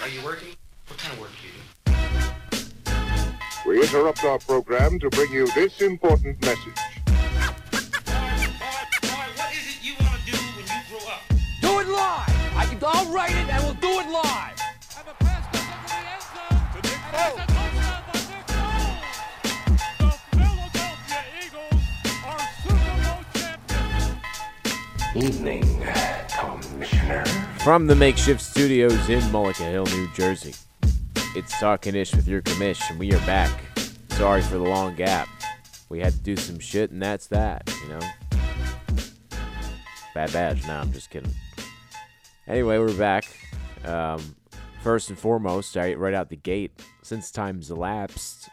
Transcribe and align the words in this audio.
Are 0.00 0.08
you 0.08 0.22
working? 0.22 0.54
What 0.86 0.96
kind 1.00 1.12
of 1.12 1.18
work 1.20 1.30
do 1.42 1.48
you 1.48 1.54
do? 1.54 1.60
We 3.68 3.80
interrupt 3.82 4.22
our 4.22 4.38
program 4.38 5.00
to 5.00 5.10
bring 5.10 5.32
you 5.32 5.48
this 5.54 5.80
important 5.80 6.40
message. 6.40 6.60
what 6.62 6.76
is 9.52 9.66
it 9.66 9.82
you 9.82 9.94
want 9.98 10.20
to 10.20 10.24
do 10.30 10.36
when 10.38 10.66
you 10.66 10.82
grow 10.88 11.00
up? 11.10 11.22
Do 11.60 11.80
it 11.80 11.88
live. 11.88 12.30
I 12.56 12.64
can. 12.70 12.78
I'll 12.80 13.12
write 13.12 13.32
it, 13.32 13.48
and 13.48 13.64
we'll 13.64 13.74
do 13.74 13.98
it 13.98 14.08
live. 14.08 14.54
And 14.98 15.08
the 15.08 15.14
pass 15.18 15.44
goes 15.52 15.66
into 15.66 15.88
the 15.90 15.96
end 16.06 16.22
zone. 16.22 16.60
And 16.78 17.26
it's 17.26 17.34
a 17.34 17.46
touchdown 17.50 18.02
by 18.06 18.18
Nick 18.30 18.46
Foles. 18.54 19.02
The 19.98 20.10
Philadelphia 20.38 21.22
Eagles 21.44 21.82
are 22.24 22.40
Super 22.62 22.94
Bowl 23.02 23.22
champions. 23.34 24.14
Evening, 25.16 25.62
Commissioner. 25.62 25.77
From 27.68 27.86
the 27.86 27.94
makeshift 27.94 28.40
studios 28.40 29.10
in 29.10 29.20
Mullica 29.24 29.70
Hill, 29.70 29.84
New 29.84 30.08
Jersey, 30.14 30.54
it's 31.36 31.60
Talking 31.60 31.94
Ish 31.94 32.14
with 32.14 32.26
your 32.26 32.40
commish, 32.40 32.80
and 32.88 32.98
we 32.98 33.12
are 33.12 33.26
back. 33.26 33.52
Sorry 34.08 34.40
for 34.40 34.56
the 34.56 34.64
long 34.64 34.94
gap. 34.94 35.28
We 35.90 36.00
had 36.00 36.14
to 36.14 36.18
do 36.20 36.34
some 36.34 36.58
shit, 36.58 36.92
and 36.92 37.02
that's 37.02 37.26
that, 37.26 37.70
you 37.82 37.90
know? 37.90 38.00
Bad 40.14 40.32
badge. 40.32 40.66
Nah, 40.66 40.80
I'm 40.80 40.90
just 40.92 41.10
kidding. 41.10 41.30
Anyway, 42.46 42.78
we're 42.78 42.96
back. 42.96 43.26
Um, 43.84 44.34
first 44.82 45.10
and 45.10 45.18
foremost, 45.18 45.76
right, 45.76 45.98
right 45.98 46.14
out 46.14 46.30
the 46.30 46.36
gate, 46.36 46.72
since 47.02 47.30
time's 47.30 47.70
elapsed, 47.70 48.48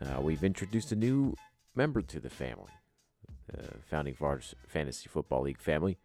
uh, 0.00 0.22
we've 0.22 0.42
introduced 0.42 0.90
a 0.90 0.96
new 0.96 1.34
member 1.74 2.00
to 2.00 2.18
the 2.18 2.30
family, 2.30 2.72
uh, 3.52 3.74
Founding 3.90 4.16
Fantasy 4.68 5.06
Football 5.06 5.42
League 5.42 5.60
family. 5.60 5.98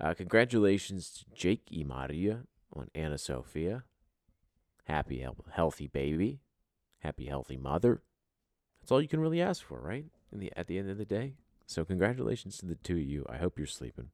Uh, 0.00 0.14
congratulations 0.14 1.10
to 1.10 1.24
Jake 1.34 1.66
Imaria 1.72 2.42
on 2.74 2.88
Anna 2.94 3.18
Sophia. 3.18 3.84
Happy, 4.84 5.20
health- 5.20 5.48
healthy 5.52 5.86
baby. 5.86 6.40
Happy, 7.00 7.26
healthy 7.26 7.56
mother. 7.56 8.02
That's 8.80 8.92
all 8.92 9.02
you 9.02 9.08
can 9.08 9.20
really 9.20 9.40
ask 9.40 9.64
for, 9.64 9.80
right? 9.80 10.04
In 10.32 10.38
the 10.38 10.52
at 10.56 10.66
the 10.66 10.78
end 10.78 10.90
of 10.90 10.98
the 10.98 11.04
day. 11.04 11.34
So 11.66 11.84
congratulations 11.84 12.58
to 12.58 12.66
the 12.66 12.76
two 12.76 12.96
of 12.96 13.02
you. 13.02 13.26
I 13.28 13.38
hope 13.38 13.58
you're 13.58 13.66
sleeping. 13.66 14.10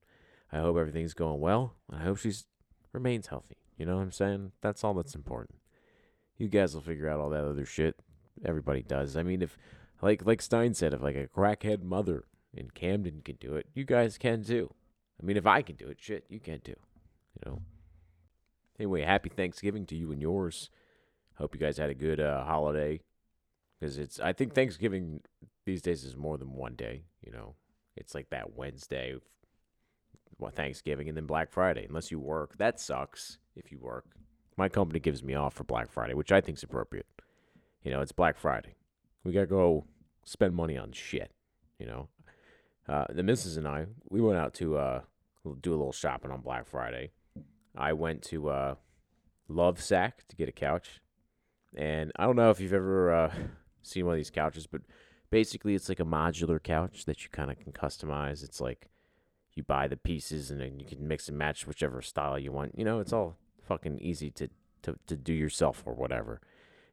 I 0.51 0.59
hope 0.59 0.77
everything's 0.77 1.15
going 1.15 1.41
well. 1.41 1.75
I 1.91 1.99
hope 1.99 2.19
she's 2.19 2.47
remains 2.93 3.27
healthy. 3.27 3.57
You 3.77 3.87
know 3.87 3.97
what 3.97 4.03
I'm 4.03 4.13
saying? 4.13 4.53
That's 4.61 4.85
all 4.85 4.95
that's 4.95 5.15
important. 5.15 5.59
You 6.39 6.49
guys 6.49 6.75
will 6.75 6.83
figure 6.83 7.09
out 7.09 7.21
all 7.21 7.31
that 7.31 7.45
other 7.45 7.67
shit. 7.67 7.97
Everybody 8.45 8.83
does. 8.83 9.17
I 9.17 9.23
mean, 9.23 9.43
if 9.43 9.59
like 10.01 10.25
like 10.25 10.41
Stein 10.43 10.75
said, 10.75 10.95
if 10.95 11.03
like 11.03 11.17
a 11.17 11.29
crackhead 11.29 11.83
mother 11.83 12.25
in 12.55 12.71
Camden 12.71 13.23
can 13.25 13.37
do 13.37 13.57
it, 13.57 13.67
you 13.75 13.85
guys 13.85 14.19
can 14.19 14.45
too. 14.45 14.75
I 15.23 15.25
mean, 15.25 15.37
if 15.37 15.47
I 15.47 15.63
can 15.63 15.77
do 15.77 15.87
it, 15.87 15.99
shit, 16.01 16.25
you 16.29 16.41
can 16.41 16.61
too. 16.61 16.75
You 17.37 17.51
know. 17.51 17.63
Anyway, 18.79 19.03
happy 19.03 19.29
Thanksgiving 19.29 19.87
to 19.87 19.95
you 19.95 20.11
and 20.11 20.21
yours. 20.21 20.71
Hope 21.37 21.55
you 21.55 21.61
guys 21.61 21.79
had 21.79 21.91
a 21.91 21.95
good 21.95 22.21
uh, 22.21 22.45
holiday. 22.45 23.01
Because 23.79 23.99
it's, 23.99 24.19
I 24.21 24.33
think 24.33 24.55
Thanksgiving 24.55 25.21
these 25.65 25.83
days 25.83 26.05
is 26.05 26.17
more 26.17 26.39
than 26.39 26.55
one 26.55 26.75
day. 26.75 27.05
You 27.25 27.33
know, 27.33 27.55
it's 27.97 28.15
like 28.15 28.31
that 28.31 28.57
Wednesday, 28.57 29.17
Thanksgiving, 30.55 31.09
and 31.09 31.17
then 31.17 31.27
Black 31.27 31.51
Friday. 31.51 31.87
Unless 31.89 32.11
you 32.11 32.19
work, 32.19 32.59
that 32.59 32.81
sucks. 32.81 33.39
If 33.55 33.71
you 33.71 33.79
work, 33.79 34.07
my 34.57 34.69
company 34.69 34.99
gives 34.99 35.23
me 35.23 35.35
off 35.35 35.55
for 35.55 35.65
Black 35.65 35.91
Friday, 35.91 36.15
which 36.15 36.33
I 36.33 36.41
think 36.41 36.59
is 36.59 36.65
appropriate. 36.65 37.07
You 37.85 37.93
know, 37.93 38.01
it's 38.01 38.13
Black 38.13 38.37
Friday. 38.37 38.75
We 39.25 39.33
gotta 39.33 39.47
go 39.47 39.85
spend 40.25 40.55
money 40.55 40.77
on 40.77 40.93
shit. 40.93 41.31
You 41.79 41.87
know, 41.87 42.09
uh, 42.89 43.07
the 43.11 43.23
missus 43.23 43.57
and 43.57 43.69
I, 43.69 43.87
we 44.09 44.21
went 44.21 44.39
out 44.39 44.55
to 44.55 44.77
uh, 44.77 45.01
do 45.61 45.71
a 45.71 45.77
little 45.77 45.93
shopping 45.93 46.31
on 46.31 46.41
Black 46.41 46.67
Friday. 46.67 47.11
I 47.77 47.93
went 47.93 48.23
to 48.25 48.49
uh, 48.49 48.75
Lovesac 49.51 50.13
to 50.29 50.37
get 50.37 50.49
a 50.49 50.53
couch, 50.53 51.01
and 51.75 52.13
I 52.17 52.27
don't 52.27 52.37
know 52.37 52.51
if 52.51 52.61
you've 52.61 52.73
ever 52.73 53.13
uh, 53.13 53.35
seen 53.83 54.07
one 54.07 54.15
of 54.15 54.19
these 54.19 54.31
couches, 54.31 54.67
but 54.67 54.83
basically 55.31 55.75
it's 55.75 55.89
like 55.89 56.01
a 56.01 56.05
modular 56.05 56.63
couch 56.63 57.05
that 57.07 57.25
you 57.25 57.31
kind 57.31 57.51
of 57.51 57.59
can 57.59 57.73
customize. 57.73 58.45
It's 58.45 58.61
like 58.61 58.89
you 59.55 59.63
buy 59.63 59.89
the 59.89 59.97
pieces 59.97 60.51
and 60.51 60.61
then 60.61 60.79
you 60.79 60.87
can 60.87 61.07
mix 61.07 61.29
and 61.29 61.37
match 61.37 61.67
whichever 61.67 62.01
style 62.03 62.39
you 62.39 62.53
want. 62.53 62.79
You 62.79 62.85
know, 62.85 63.01
it's 63.01 63.13
all 63.13 63.37
fucking 63.67 63.99
easy 63.99 64.31
to 64.33 64.49
to, 64.83 64.97
to 65.07 65.17
do 65.17 65.33
yourself 65.33 65.83
or 65.87 65.95
whatever, 65.95 66.41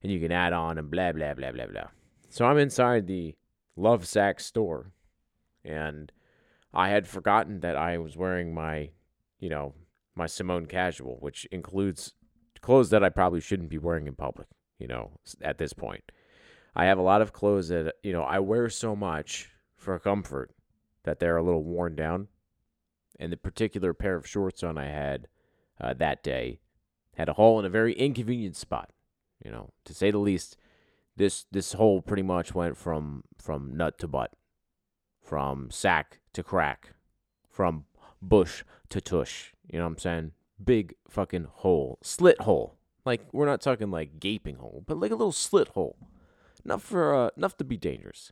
and 0.04 0.12
you 0.12 0.20
can 0.20 0.32
add 0.32 0.54
on 0.54 0.78
and 0.78 0.92
blah 0.92 1.12
blah 1.12 1.34
blah 1.34 1.52
blah 1.52 1.66
blah. 1.68 1.88
So 2.30 2.46
I'm 2.46 2.58
inside 2.58 3.08
the 3.08 3.36
Lovesac 3.78 4.40
store 4.40 4.92
and 5.66 6.12
I 6.74 6.90
had 6.90 7.08
forgotten 7.08 7.62
that 7.62 7.76
I 7.76 7.98
was 7.98 8.16
wearing 8.16 8.54
my, 8.54 8.92
you 9.40 9.50
know, 9.50 9.74
my 10.16 10.28
Simone 10.28 10.66
casual, 10.66 11.18
which 11.20 11.46
includes 11.46 12.14
clothes 12.62 12.90
that 12.90 13.04
I 13.04 13.10
probably 13.10 13.42
shouldn't 13.42 13.70
be 13.70 13.78
wearing 13.78 14.08
in 14.08 14.16
public, 14.16 14.48
you 14.78 14.88
know, 14.88 15.12
at 15.42 15.58
this 15.58 15.74
point. 15.74 16.04
I 16.76 16.86
have 16.86 16.98
a 16.98 17.04
lot 17.04 17.22
of 17.22 17.34
clothes 17.34 17.70
that, 17.70 17.96
you 18.04 18.14
know, 18.14 18.24
I 18.24 18.40
wear 18.40 18.70
so 18.70 18.96
much 18.96 19.50
for 19.76 19.98
comfort 19.98 20.52
that 21.04 21.20
they're 21.20 21.38
a 21.38 21.44
little 21.44 21.64
worn 21.64 21.96
down. 21.96 22.28
And 23.20 23.32
the 23.32 23.38
particular 23.38 23.94
pair 23.94 24.16
of 24.16 24.28
shorts 24.28 24.64
on 24.64 24.78
I 24.78 24.86
had 24.86 25.28
uh, 25.82 25.94
that 25.96 26.24
day 26.24 26.60
had 27.16 27.28
a 27.28 27.34
hole 27.34 27.60
in 27.60 27.66
a 27.66 27.70
very 27.70 27.94
inconvenient 27.94 28.56
spot, 28.56 28.92
you 29.44 29.52
know, 29.52 29.72
to 29.86 29.94
say 29.94 30.12
the 30.12 30.20
least. 30.20 30.58
This 31.18 31.46
this 31.52 31.74
hole 31.74 32.02
pretty 32.02 32.24
much 32.24 32.56
went 32.56 32.78
from 32.78 33.24
from 33.38 33.76
nut 33.76 34.00
to 34.00 34.08
butt 34.08 34.32
from 35.30 35.70
sack 35.70 36.18
to 36.34 36.42
crack, 36.42 36.90
from 37.48 37.86
bush 38.20 38.64
to 38.90 39.00
tush. 39.00 39.54
You 39.72 39.78
know 39.78 39.86
what 39.86 39.92
I'm 39.92 39.98
saying? 40.00 40.32
Big 40.64 40.96
fucking 41.08 41.46
hole, 41.52 42.00
slit 42.02 42.42
hole. 42.42 42.80
Like 43.06 43.22
we're 43.32 43.46
not 43.46 43.62
talking 43.62 43.92
like 43.92 44.20
gaping 44.20 44.56
hole, 44.56 44.84
but 44.88 45.00
like 45.00 45.12
a 45.12 45.16
little 45.16 45.32
slit 45.32 45.68
hole, 45.70 45.98
enough 46.66 46.82
for 46.82 47.14
uh, 47.14 47.30
enough 47.38 47.56
to 47.58 47.64
be 47.64 47.78
dangerous. 47.78 48.32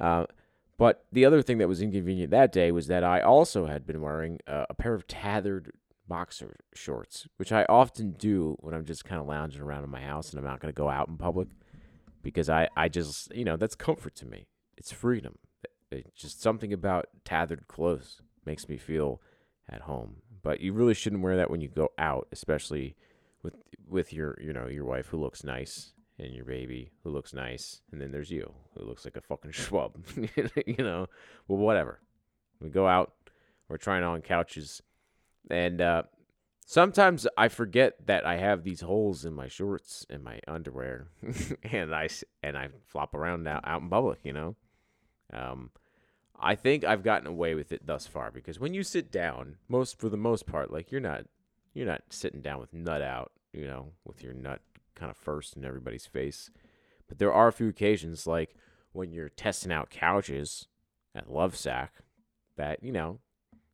Uh, 0.00 0.24
but 0.78 1.04
the 1.12 1.26
other 1.26 1.42
thing 1.42 1.58
that 1.58 1.68
was 1.68 1.82
inconvenient 1.82 2.30
that 2.30 2.52
day 2.52 2.72
was 2.72 2.86
that 2.86 3.04
I 3.04 3.20
also 3.20 3.66
had 3.66 3.86
been 3.86 4.00
wearing 4.00 4.38
uh, 4.46 4.64
a 4.70 4.74
pair 4.74 4.94
of 4.94 5.06
tethered 5.06 5.72
boxer 6.08 6.56
shorts, 6.74 7.28
which 7.36 7.52
I 7.52 7.66
often 7.68 8.12
do 8.12 8.56
when 8.60 8.74
I'm 8.74 8.86
just 8.86 9.04
kind 9.04 9.20
of 9.20 9.26
lounging 9.26 9.60
around 9.60 9.84
in 9.84 9.90
my 9.90 10.00
house 10.00 10.30
and 10.30 10.38
I'm 10.38 10.46
not 10.46 10.60
going 10.60 10.72
to 10.72 10.76
go 10.76 10.88
out 10.88 11.08
in 11.08 11.18
public 11.18 11.48
because 12.22 12.48
I, 12.48 12.70
I 12.74 12.88
just, 12.88 13.34
you 13.34 13.44
know, 13.44 13.58
that's 13.58 13.74
comfort 13.74 14.14
to 14.16 14.26
me. 14.26 14.46
It's 14.78 14.90
freedom. 14.90 15.36
Just 16.14 16.42
something 16.42 16.72
about 16.72 17.06
tethered 17.24 17.68
clothes 17.68 18.20
makes 18.44 18.68
me 18.68 18.76
feel 18.76 19.20
at 19.68 19.82
home. 19.82 20.16
But 20.42 20.60
you 20.60 20.72
really 20.72 20.94
shouldn't 20.94 21.22
wear 21.22 21.36
that 21.36 21.50
when 21.50 21.60
you 21.60 21.68
go 21.68 21.90
out, 21.98 22.28
especially 22.32 22.96
with 23.42 23.54
with 23.88 24.12
your, 24.12 24.36
you 24.40 24.52
know, 24.52 24.66
your 24.66 24.84
wife 24.84 25.06
who 25.06 25.18
looks 25.18 25.44
nice 25.44 25.92
and 26.18 26.34
your 26.34 26.44
baby 26.44 26.92
who 27.02 27.10
looks 27.10 27.32
nice, 27.32 27.80
and 27.90 28.00
then 28.00 28.10
there's 28.10 28.30
you 28.30 28.52
who 28.74 28.84
looks 28.84 29.04
like 29.04 29.16
a 29.16 29.20
fucking 29.20 29.50
schwab. 29.52 29.96
you 30.66 30.76
know, 30.78 31.06
well, 31.48 31.58
whatever. 31.58 32.00
We 32.60 32.70
go 32.70 32.86
out, 32.86 33.12
we're 33.68 33.78
trying 33.78 34.04
on 34.04 34.22
couches, 34.22 34.80
and 35.50 35.80
uh, 35.80 36.02
sometimes 36.66 37.26
I 37.36 37.48
forget 37.48 38.06
that 38.06 38.24
I 38.24 38.36
have 38.36 38.62
these 38.62 38.80
holes 38.80 39.24
in 39.24 39.34
my 39.34 39.48
shorts 39.48 40.06
and 40.08 40.22
my 40.22 40.40
underwear, 40.46 41.08
and 41.62 41.94
I 41.94 42.08
and 42.42 42.56
I 42.56 42.68
flop 42.86 43.14
around 43.14 43.46
out, 43.48 43.64
out 43.66 43.82
in 43.82 43.90
public. 43.90 44.20
You 44.22 44.32
know, 44.34 44.56
um, 45.32 45.70
I 46.38 46.54
think 46.54 46.84
I've 46.84 47.02
gotten 47.02 47.26
away 47.26 47.54
with 47.54 47.72
it 47.72 47.86
thus 47.86 48.06
far 48.06 48.30
because 48.30 48.58
when 48.58 48.74
you 48.74 48.82
sit 48.82 49.10
down, 49.10 49.56
most 49.68 49.98
for 49.98 50.08
the 50.08 50.16
most 50.16 50.46
part, 50.46 50.72
like 50.72 50.90
you're 50.90 51.00
not 51.00 51.24
you're 51.72 51.86
not 51.86 52.02
sitting 52.10 52.40
down 52.40 52.60
with 52.60 52.72
nut 52.72 53.02
out, 53.02 53.32
you 53.52 53.66
know, 53.66 53.92
with 54.04 54.22
your 54.22 54.32
nut 54.32 54.60
kind 54.94 55.10
of 55.10 55.16
first 55.16 55.56
in 55.56 55.64
everybody's 55.64 56.06
face. 56.06 56.50
But 57.08 57.18
there 57.18 57.32
are 57.32 57.48
a 57.48 57.52
few 57.52 57.68
occasions, 57.68 58.26
like 58.26 58.54
when 58.92 59.12
you're 59.12 59.28
testing 59.28 59.72
out 59.72 59.90
couches 59.90 60.68
at 61.14 61.28
Lovesac, 61.28 61.88
that 62.56 62.82
you 62.82 62.92
know 62.92 63.20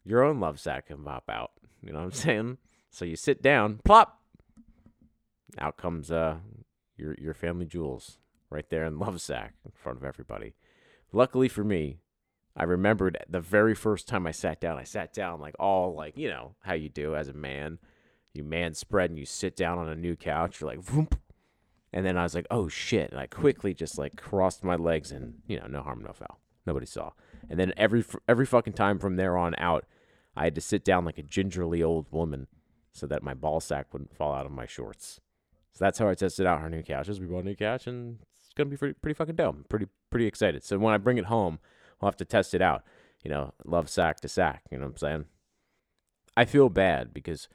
your 0.04 0.22
own 0.22 0.40
love 0.40 0.58
sack 0.60 0.86
can 0.86 1.04
pop 1.04 1.28
out. 1.28 1.52
You 1.82 1.92
know 1.92 1.98
what 2.00 2.04
I'm 2.06 2.12
saying? 2.12 2.58
So 2.90 3.04
you 3.04 3.16
sit 3.16 3.42
down, 3.42 3.80
plop. 3.84 4.18
Out 5.58 5.76
comes 5.76 6.10
uh 6.12 6.36
your 6.96 7.14
your 7.18 7.34
family 7.34 7.66
jewels 7.66 8.18
right 8.50 8.68
there 8.70 8.84
in 8.84 8.98
love 8.98 9.20
sack 9.20 9.54
in 9.64 9.72
front 9.74 9.98
of 9.98 10.04
everybody. 10.04 10.54
Luckily 11.12 11.48
for 11.48 11.64
me, 11.64 11.98
I 12.60 12.64
remembered 12.64 13.16
the 13.26 13.40
very 13.40 13.74
first 13.74 14.06
time 14.06 14.26
I 14.26 14.32
sat 14.32 14.60
down. 14.60 14.76
I 14.76 14.84
sat 14.84 15.14
down 15.14 15.40
like 15.40 15.54
all 15.58 15.94
like 15.94 16.18
you 16.18 16.28
know 16.28 16.56
how 16.60 16.74
you 16.74 16.90
do 16.90 17.16
as 17.16 17.26
a 17.26 17.32
man. 17.32 17.78
You 18.34 18.44
man 18.44 18.74
spread 18.74 19.08
and 19.08 19.18
you 19.18 19.24
sit 19.24 19.56
down 19.56 19.78
on 19.78 19.88
a 19.88 19.96
new 19.96 20.14
couch. 20.14 20.60
You're 20.60 20.68
like, 20.68 20.82
Vroom. 20.82 21.08
and 21.90 22.04
then 22.04 22.18
I 22.18 22.22
was 22.22 22.34
like, 22.34 22.46
oh 22.50 22.68
shit! 22.68 23.12
And 23.12 23.18
I 23.18 23.26
quickly 23.26 23.72
just 23.72 23.96
like 23.96 24.20
crossed 24.20 24.62
my 24.62 24.76
legs 24.76 25.10
and 25.10 25.38
you 25.46 25.58
know 25.58 25.68
no 25.68 25.80
harm 25.80 26.02
no 26.04 26.12
foul. 26.12 26.38
Nobody 26.66 26.84
saw. 26.84 27.12
And 27.48 27.58
then 27.58 27.72
every 27.78 28.04
every 28.28 28.44
fucking 28.44 28.74
time 28.74 28.98
from 28.98 29.16
there 29.16 29.38
on 29.38 29.54
out, 29.56 29.86
I 30.36 30.44
had 30.44 30.54
to 30.56 30.60
sit 30.60 30.84
down 30.84 31.06
like 31.06 31.16
a 31.16 31.22
gingerly 31.22 31.82
old 31.82 32.08
woman 32.10 32.46
so 32.92 33.06
that 33.06 33.22
my 33.22 33.32
ball 33.32 33.60
sack 33.60 33.86
wouldn't 33.94 34.14
fall 34.14 34.34
out 34.34 34.44
of 34.44 34.52
my 34.52 34.66
shorts. 34.66 35.18
So 35.72 35.82
that's 35.82 35.98
how 35.98 36.10
I 36.10 36.14
tested 36.14 36.44
out 36.44 36.60
her 36.60 36.68
new 36.68 36.82
couches. 36.82 37.20
We 37.20 37.26
bought 37.26 37.44
a 37.44 37.46
new 37.46 37.56
couch, 37.56 37.86
and 37.86 38.18
it's 38.36 38.52
gonna 38.54 38.68
be 38.68 38.76
pretty, 38.76 38.98
pretty 39.00 39.14
fucking 39.14 39.36
dope. 39.36 39.66
Pretty 39.70 39.86
pretty 40.10 40.26
excited. 40.26 40.62
So 40.62 40.76
when 40.76 40.92
I 40.92 40.98
bring 40.98 41.16
it 41.16 41.24
home, 41.24 41.58
we'll 42.00 42.10
have 42.10 42.16
to 42.16 42.24
test 42.24 42.54
it 42.54 42.62
out. 42.62 42.82
You 43.22 43.30
know, 43.30 43.52
love 43.64 43.88
sack 43.88 44.20
to 44.20 44.28
sack. 44.28 44.62
You 44.70 44.78
know 44.78 44.84
what 44.84 44.92
I'm 44.92 44.96
saying? 44.96 45.24
I 46.36 46.44
feel 46.44 46.68
bad 46.68 47.12
because 47.12 47.48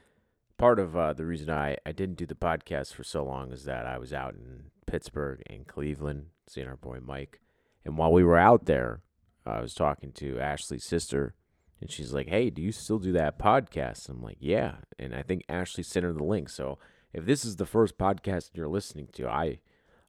part 0.58 0.80
of 0.80 0.96
uh, 0.96 1.14
the 1.14 1.26
reason 1.26 1.50
I, 1.50 1.78
I 1.86 1.92
didn't 1.92 2.18
do 2.18 2.26
the 2.26 2.36
podcast 2.36 2.94
for 2.94 3.04
so 3.04 3.24
long 3.24 3.52
is 3.52 3.66
that 3.66 3.86
I 3.86 3.98
was 3.98 4.14
out 4.14 4.36
in 4.36 4.66
Pittsburgh 4.86 5.42
and 5.48 5.68
Cleveland 5.68 6.28
seeing 6.48 6.68
our 6.68 6.78
boy 6.78 7.00
Mike. 7.04 7.42
And 7.84 7.98
while 7.98 8.12
we 8.12 8.24
were 8.24 8.38
out 8.38 8.66
there, 8.66 9.02
I 9.46 9.62
was 9.62 9.74
talking 9.74 10.12
to 10.14 10.40
Ashley's 10.40 10.84
sister, 10.84 11.36
and 11.80 11.92
she's 11.92 12.14
like, 12.14 12.28
Hey, 12.28 12.50
do 12.50 12.62
you 12.62 12.72
still 12.72 13.00
do 13.00 13.12
that 13.14 13.40
podcast? 13.40 14.10
I'm 14.10 14.22
like, 14.22 14.38
Yeah. 14.40 14.76
And 14.98 15.16
I 15.16 15.22
think 15.22 15.44
Ashley 15.50 15.84
sent 15.84 16.04
her 16.04 16.14
the 16.14 16.24
link. 16.24 16.50
So 16.50 16.78
if 17.14 17.26
this 17.26 17.46
is 17.46 17.56
the 17.56 17.66
first 17.66 17.98
podcast 17.98 18.52
you're 18.54 18.68
listening 18.68 19.08
to, 19.14 19.28
I 19.28 19.60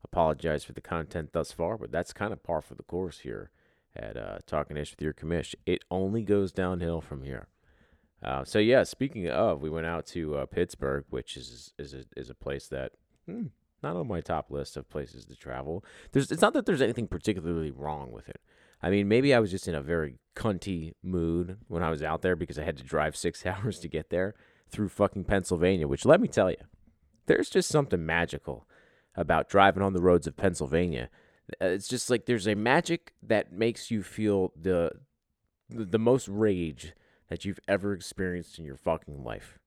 apologize 0.04 0.64
for 0.64 0.72
the 0.72 0.80
content 0.80 1.32
thus 1.32 1.52
far, 1.52 1.76
but 1.76 1.92
that's 1.92 2.12
kind 2.12 2.32
of 2.32 2.42
par 2.42 2.60
for 2.60 2.74
the 2.74 2.82
course 2.82 3.20
here 3.20 3.50
at 3.96 4.16
uh, 4.16 4.38
Talking 4.46 4.76
Ish 4.76 4.92
with 4.92 5.02
your 5.02 5.12
commish. 5.12 5.54
It 5.64 5.82
only 5.90 6.22
goes 6.22 6.52
downhill 6.52 7.00
from 7.00 7.22
here. 7.22 7.48
Uh, 8.22 8.44
so 8.44 8.58
yeah, 8.58 8.82
speaking 8.82 9.28
of, 9.28 9.60
we 9.60 9.70
went 9.70 9.86
out 9.86 10.06
to 10.06 10.36
uh, 10.36 10.46
Pittsburgh, 10.46 11.04
which 11.10 11.36
is 11.36 11.72
is 11.78 11.94
a, 11.94 12.04
is 12.16 12.30
a 12.30 12.34
place 12.34 12.66
that 12.68 12.92
hmm, 13.26 13.46
not 13.82 13.96
on 13.96 14.08
my 14.08 14.20
top 14.20 14.50
list 14.50 14.76
of 14.76 14.88
places 14.88 15.24
to 15.26 15.36
travel. 15.36 15.84
There's 16.12 16.30
it's 16.30 16.42
not 16.42 16.52
that 16.54 16.66
there's 16.66 16.82
anything 16.82 17.08
particularly 17.08 17.70
wrong 17.70 18.10
with 18.12 18.28
it. 18.28 18.40
I 18.82 18.90
mean, 18.90 19.08
maybe 19.08 19.34
I 19.34 19.40
was 19.40 19.50
just 19.50 19.68
in 19.68 19.74
a 19.74 19.82
very 19.82 20.18
cunty 20.34 20.92
mood 21.02 21.58
when 21.68 21.82
I 21.82 21.90
was 21.90 22.02
out 22.02 22.22
there 22.22 22.36
because 22.36 22.58
I 22.58 22.64
had 22.64 22.76
to 22.78 22.84
drive 22.84 23.16
six 23.16 23.44
hours 23.46 23.78
to 23.80 23.88
get 23.88 24.10
there 24.10 24.34
through 24.68 24.88
fucking 24.88 25.24
Pennsylvania. 25.24 25.86
Which 25.86 26.04
let 26.04 26.20
me 26.20 26.28
tell 26.28 26.50
you, 26.50 26.64
there's 27.26 27.50
just 27.50 27.68
something 27.68 28.04
magical 28.04 28.66
about 29.14 29.48
driving 29.48 29.82
on 29.82 29.92
the 29.92 30.02
roads 30.02 30.26
of 30.26 30.36
Pennsylvania. 30.36 31.08
Uh, 31.60 31.66
It's 31.66 31.88
just 31.88 32.10
like 32.10 32.26
there's 32.26 32.48
a 32.48 32.54
magic 32.54 33.12
that 33.22 33.52
makes 33.52 33.90
you 33.90 34.02
feel 34.02 34.52
the 34.60 34.90
the, 35.68 35.98
most 35.98 36.28
rage 36.28 36.92
that 37.28 37.44
you've 37.44 37.58
ever 37.66 37.92
experienced 37.92 38.58
in 38.58 38.64
your 38.64 38.76
fucking 38.76 39.24
life. 39.24 39.58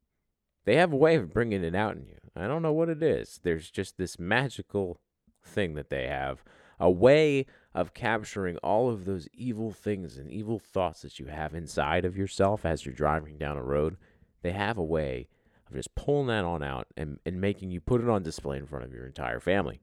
They 0.65 0.75
have 0.75 0.93
a 0.93 0.97
way 0.97 1.15
of 1.15 1.33
bringing 1.33 1.63
it 1.63 1.75
out 1.75 1.95
in 1.95 2.05
you. 2.05 2.15
I 2.35 2.47
don't 2.47 2.61
know 2.61 2.71
what 2.71 2.89
it 2.89 3.03
is. 3.03 3.39
There's 3.43 3.69
just 3.69 3.97
this 3.97 4.17
magical 4.17 5.01
thing 5.43 5.73
that 5.73 5.89
they 5.89 6.07
have, 6.07 6.43
a 6.79 6.89
way 6.89 7.45
of 7.73 7.93
capturing 7.93 8.57
all 8.57 8.89
of 8.89 9.05
those 9.05 9.27
evil 9.33 9.71
things 9.71 10.17
and 10.17 10.29
evil 10.31 10.59
thoughts 10.59 11.01
that 11.01 11.19
you 11.19 11.25
have 11.25 11.53
inside 11.53 12.05
of 12.05 12.15
yourself 12.17 12.65
as 12.65 12.85
you're 12.85 12.95
driving 12.95 13.37
down 13.37 13.57
a 13.57 13.63
road. 13.63 13.97
They 14.41 14.51
have 14.51 14.77
a 14.77 14.83
way 14.83 15.27
of 15.67 15.75
just 15.75 15.95
pulling 15.95 16.27
that 16.27 16.45
on 16.45 16.63
out 16.63 16.87
and, 16.95 17.19
and 17.25 17.41
making 17.41 17.71
you 17.71 17.81
put 17.81 18.01
it 18.01 18.09
on 18.09 18.23
display 18.23 18.57
in 18.57 18.65
front 18.65 18.85
of 18.85 18.93
your 18.93 19.05
entire 19.05 19.39
family. 19.39 19.81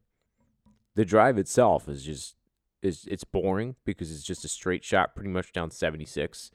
The 0.97 1.05
drive 1.05 1.39
itself 1.39 1.89
is 1.89 2.03
just 2.03 2.35
is 2.83 3.07
it's 3.09 3.25
boring 3.25 3.77
because 3.85 4.11
it's 4.11 4.25
just 4.25 4.45
a 4.45 4.49
straight 4.49 4.85
shot 4.85 5.15
pretty 5.15 5.31
much 5.31 5.53
down 5.53 5.71
76 5.71 6.51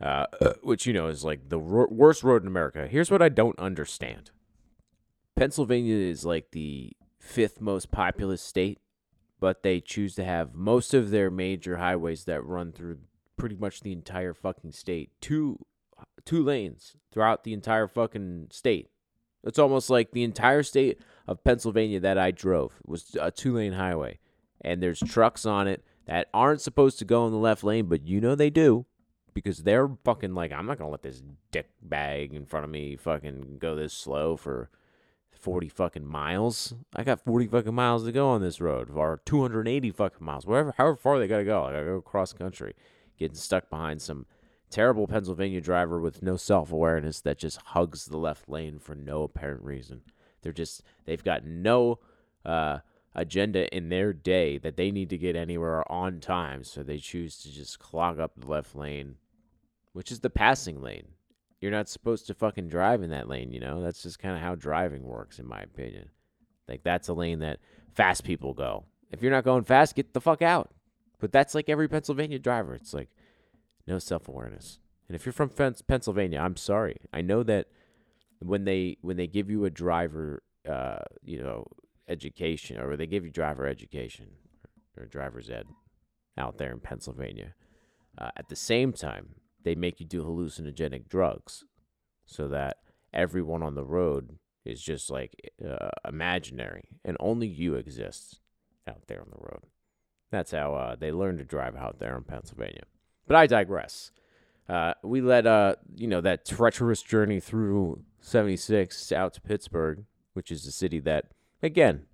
uh, 0.00 0.26
which 0.62 0.86
you 0.86 0.92
know 0.92 1.08
is 1.08 1.24
like 1.24 1.48
the 1.48 1.58
worst 1.58 2.22
road 2.22 2.42
in 2.42 2.48
America. 2.48 2.86
Here's 2.86 3.10
what 3.10 3.22
I 3.22 3.28
don't 3.28 3.58
understand: 3.58 4.30
Pennsylvania 5.34 5.96
is 5.96 6.24
like 6.24 6.52
the 6.52 6.92
fifth 7.18 7.60
most 7.60 7.90
populous 7.90 8.42
state, 8.42 8.78
but 9.40 9.62
they 9.62 9.80
choose 9.80 10.14
to 10.14 10.24
have 10.24 10.54
most 10.54 10.94
of 10.94 11.10
their 11.10 11.30
major 11.30 11.78
highways 11.78 12.24
that 12.24 12.44
run 12.44 12.72
through 12.72 12.98
pretty 13.36 13.56
much 13.56 13.80
the 13.80 13.92
entire 13.92 14.34
fucking 14.34 14.72
state 14.72 15.10
two 15.20 15.58
two 16.24 16.44
lanes 16.44 16.96
throughout 17.10 17.44
the 17.44 17.52
entire 17.52 17.88
fucking 17.88 18.48
state. 18.50 18.90
It's 19.44 19.58
almost 19.58 19.90
like 19.90 20.10
the 20.10 20.24
entire 20.24 20.62
state 20.62 21.00
of 21.26 21.44
Pennsylvania 21.44 22.00
that 22.00 22.18
I 22.18 22.30
drove 22.30 22.74
was 22.84 23.16
a 23.20 23.30
two 23.30 23.54
lane 23.54 23.72
highway, 23.72 24.18
and 24.60 24.82
there's 24.82 25.00
trucks 25.00 25.46
on 25.46 25.68
it 25.68 25.84
that 26.06 26.28
aren't 26.32 26.60
supposed 26.60 26.98
to 26.98 27.04
go 27.04 27.26
in 27.26 27.32
the 27.32 27.38
left 27.38 27.62
lane, 27.62 27.86
but 27.86 28.06
you 28.06 28.20
know 28.20 28.34
they 28.34 28.50
do 28.50 28.86
because 29.34 29.62
they're 29.62 29.88
fucking 30.04 30.34
like, 30.34 30.52
I'm 30.52 30.66
not 30.66 30.78
gonna 30.78 30.90
let 30.90 31.02
this 31.02 31.22
dick 31.52 31.68
bag 31.82 32.34
in 32.34 32.46
front 32.46 32.64
of 32.64 32.70
me 32.70 32.96
fucking 32.96 33.58
go 33.58 33.74
this 33.76 33.92
slow 33.92 34.36
for 34.36 34.70
40 35.30 35.68
fucking 35.68 36.06
miles. 36.06 36.74
I 36.96 37.04
got 37.04 37.24
40 37.24 37.46
fucking 37.46 37.74
miles 37.74 38.04
to 38.04 38.12
go 38.12 38.28
on 38.30 38.40
this 38.40 38.60
road, 38.60 38.90
or 38.90 39.20
280 39.24 39.90
fucking 39.92 40.24
miles, 40.24 40.46
wherever, 40.46 40.74
however 40.76 40.96
far 40.96 41.18
they 41.18 41.28
gotta 41.28 41.44
go. 41.44 41.64
I 41.64 41.72
gotta 41.72 41.84
go 41.84 42.00
cross 42.00 42.32
country, 42.32 42.74
getting 43.18 43.36
stuck 43.36 43.70
behind 43.70 44.02
some 44.02 44.26
terrible 44.70 45.06
Pennsylvania 45.06 45.60
driver 45.60 46.00
with 46.00 46.22
no 46.22 46.36
self 46.36 46.72
awareness 46.72 47.20
that 47.20 47.38
just 47.38 47.58
hugs 47.58 48.06
the 48.06 48.18
left 48.18 48.48
lane 48.48 48.78
for 48.78 48.94
no 48.94 49.22
apparent 49.22 49.62
reason. 49.62 50.02
They're 50.42 50.52
just, 50.52 50.82
they've 51.04 51.24
got 51.24 51.44
no, 51.44 51.98
uh, 52.44 52.78
agenda 53.14 53.74
in 53.74 53.88
their 53.88 54.12
day 54.12 54.58
that 54.58 54.76
they 54.76 54.90
need 54.90 55.10
to 55.10 55.18
get 55.18 55.36
anywhere 55.36 55.90
on 55.90 56.20
time, 56.20 56.64
so 56.64 56.82
they 56.82 56.98
choose 56.98 57.38
to 57.38 57.52
just 57.52 57.78
clog 57.78 58.20
up 58.20 58.32
the 58.36 58.46
left 58.46 58.74
lane, 58.74 59.16
which 59.92 60.12
is 60.12 60.20
the 60.20 60.30
passing 60.30 60.80
lane. 60.80 61.08
You're 61.60 61.72
not 61.72 61.88
supposed 61.88 62.26
to 62.28 62.34
fucking 62.34 62.68
drive 62.68 63.02
in 63.02 63.10
that 63.10 63.28
lane, 63.28 63.52
you 63.52 63.58
know? 63.58 63.82
That's 63.82 64.02
just 64.02 64.20
kind 64.20 64.36
of 64.36 64.42
how 64.42 64.54
driving 64.54 65.02
works, 65.02 65.40
in 65.40 65.46
my 65.46 65.60
opinion. 65.60 66.10
Like, 66.68 66.84
that's 66.84 67.08
a 67.08 67.14
lane 67.14 67.40
that 67.40 67.58
fast 67.94 68.22
people 68.22 68.54
go. 68.54 68.84
If 69.10 69.22
you're 69.22 69.32
not 69.32 69.44
going 69.44 69.64
fast, 69.64 69.96
get 69.96 70.14
the 70.14 70.20
fuck 70.20 70.40
out. 70.40 70.70
But 71.18 71.32
that's 71.32 71.54
like 71.54 71.68
every 71.68 71.88
Pennsylvania 71.88 72.38
driver. 72.38 72.74
It's 72.74 72.94
like 72.94 73.08
no 73.88 73.98
self 73.98 74.28
awareness. 74.28 74.78
And 75.08 75.16
if 75.16 75.24
you're 75.24 75.32
from 75.32 75.48
Pennsylvania, 75.48 76.38
I'm 76.38 76.56
sorry. 76.56 76.98
I 77.12 77.22
know 77.22 77.42
that 77.42 77.68
when 78.40 78.64
they 78.64 78.98
when 79.00 79.16
they 79.16 79.26
give 79.26 79.50
you 79.50 79.64
a 79.64 79.70
driver, 79.70 80.42
uh, 80.68 80.98
you 81.24 81.42
know, 81.42 81.66
education, 82.06 82.78
or 82.78 82.96
they 82.96 83.06
give 83.06 83.24
you 83.24 83.30
driver 83.30 83.66
education 83.66 84.26
or 84.96 85.06
driver's 85.06 85.48
ed 85.48 85.64
out 86.36 86.58
there 86.58 86.70
in 86.70 86.80
Pennsylvania, 86.80 87.54
uh, 88.18 88.30
at 88.36 88.48
the 88.48 88.56
same 88.56 88.92
time 88.92 89.36
they 89.64 89.74
make 89.74 89.98
you 89.98 90.06
do 90.06 90.22
hallucinogenic 90.22 91.08
drugs, 91.08 91.64
so 92.26 92.46
that 92.48 92.76
everyone 93.14 93.62
on 93.62 93.74
the 93.74 93.84
road 93.84 94.38
is 94.64 94.82
just 94.82 95.10
like 95.10 95.34
uh, 95.66 95.88
imaginary, 96.06 96.90
and 97.02 97.16
only 97.18 97.46
you 97.46 97.74
exist 97.74 98.40
out 98.86 99.06
there 99.06 99.22
on 99.22 99.30
the 99.30 99.40
road. 99.40 99.64
That's 100.30 100.50
how 100.50 100.74
uh, 100.74 100.96
they 100.96 101.10
learn 101.10 101.38
to 101.38 101.44
drive 101.44 101.74
out 101.74 101.98
there 101.98 102.14
in 102.14 102.24
Pennsylvania. 102.24 102.82
But 103.28 103.36
I 103.36 103.46
digress. 103.46 104.10
Uh, 104.68 104.94
we 105.02 105.20
led, 105.20 105.46
uh, 105.46 105.76
you 105.94 106.08
know, 106.08 106.20
that 106.20 106.44
treacherous 106.44 107.02
journey 107.02 107.40
through 107.40 108.02
76 108.20 109.12
out 109.12 109.34
to 109.34 109.40
Pittsburgh, 109.40 110.04
which 110.32 110.50
is 110.50 110.66
a 110.66 110.72
city 110.72 110.98
that, 111.00 111.26
again, 111.62 112.06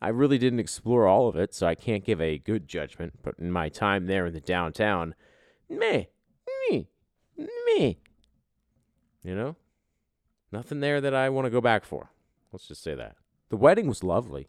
I 0.00 0.08
really 0.08 0.38
didn't 0.38 0.60
explore 0.60 1.06
all 1.06 1.28
of 1.28 1.36
it, 1.36 1.54
so 1.54 1.66
I 1.66 1.74
can't 1.74 2.04
give 2.04 2.20
a 2.20 2.38
good 2.38 2.68
judgment. 2.68 3.14
But 3.22 3.34
in 3.38 3.52
my 3.52 3.68
time 3.68 4.06
there 4.06 4.26
in 4.26 4.34
the 4.34 4.40
downtown, 4.40 5.14
meh, 5.68 6.04
me, 6.70 6.88
me, 7.36 7.98
you 9.22 9.34
know, 9.34 9.56
nothing 10.52 10.80
there 10.80 11.00
that 11.00 11.14
I 11.14 11.28
want 11.28 11.46
to 11.46 11.50
go 11.50 11.60
back 11.60 11.84
for. 11.84 12.10
Let's 12.52 12.68
just 12.68 12.82
say 12.82 12.94
that. 12.94 13.16
The 13.48 13.56
wedding 13.56 13.86
was 13.86 14.02
lovely. 14.02 14.48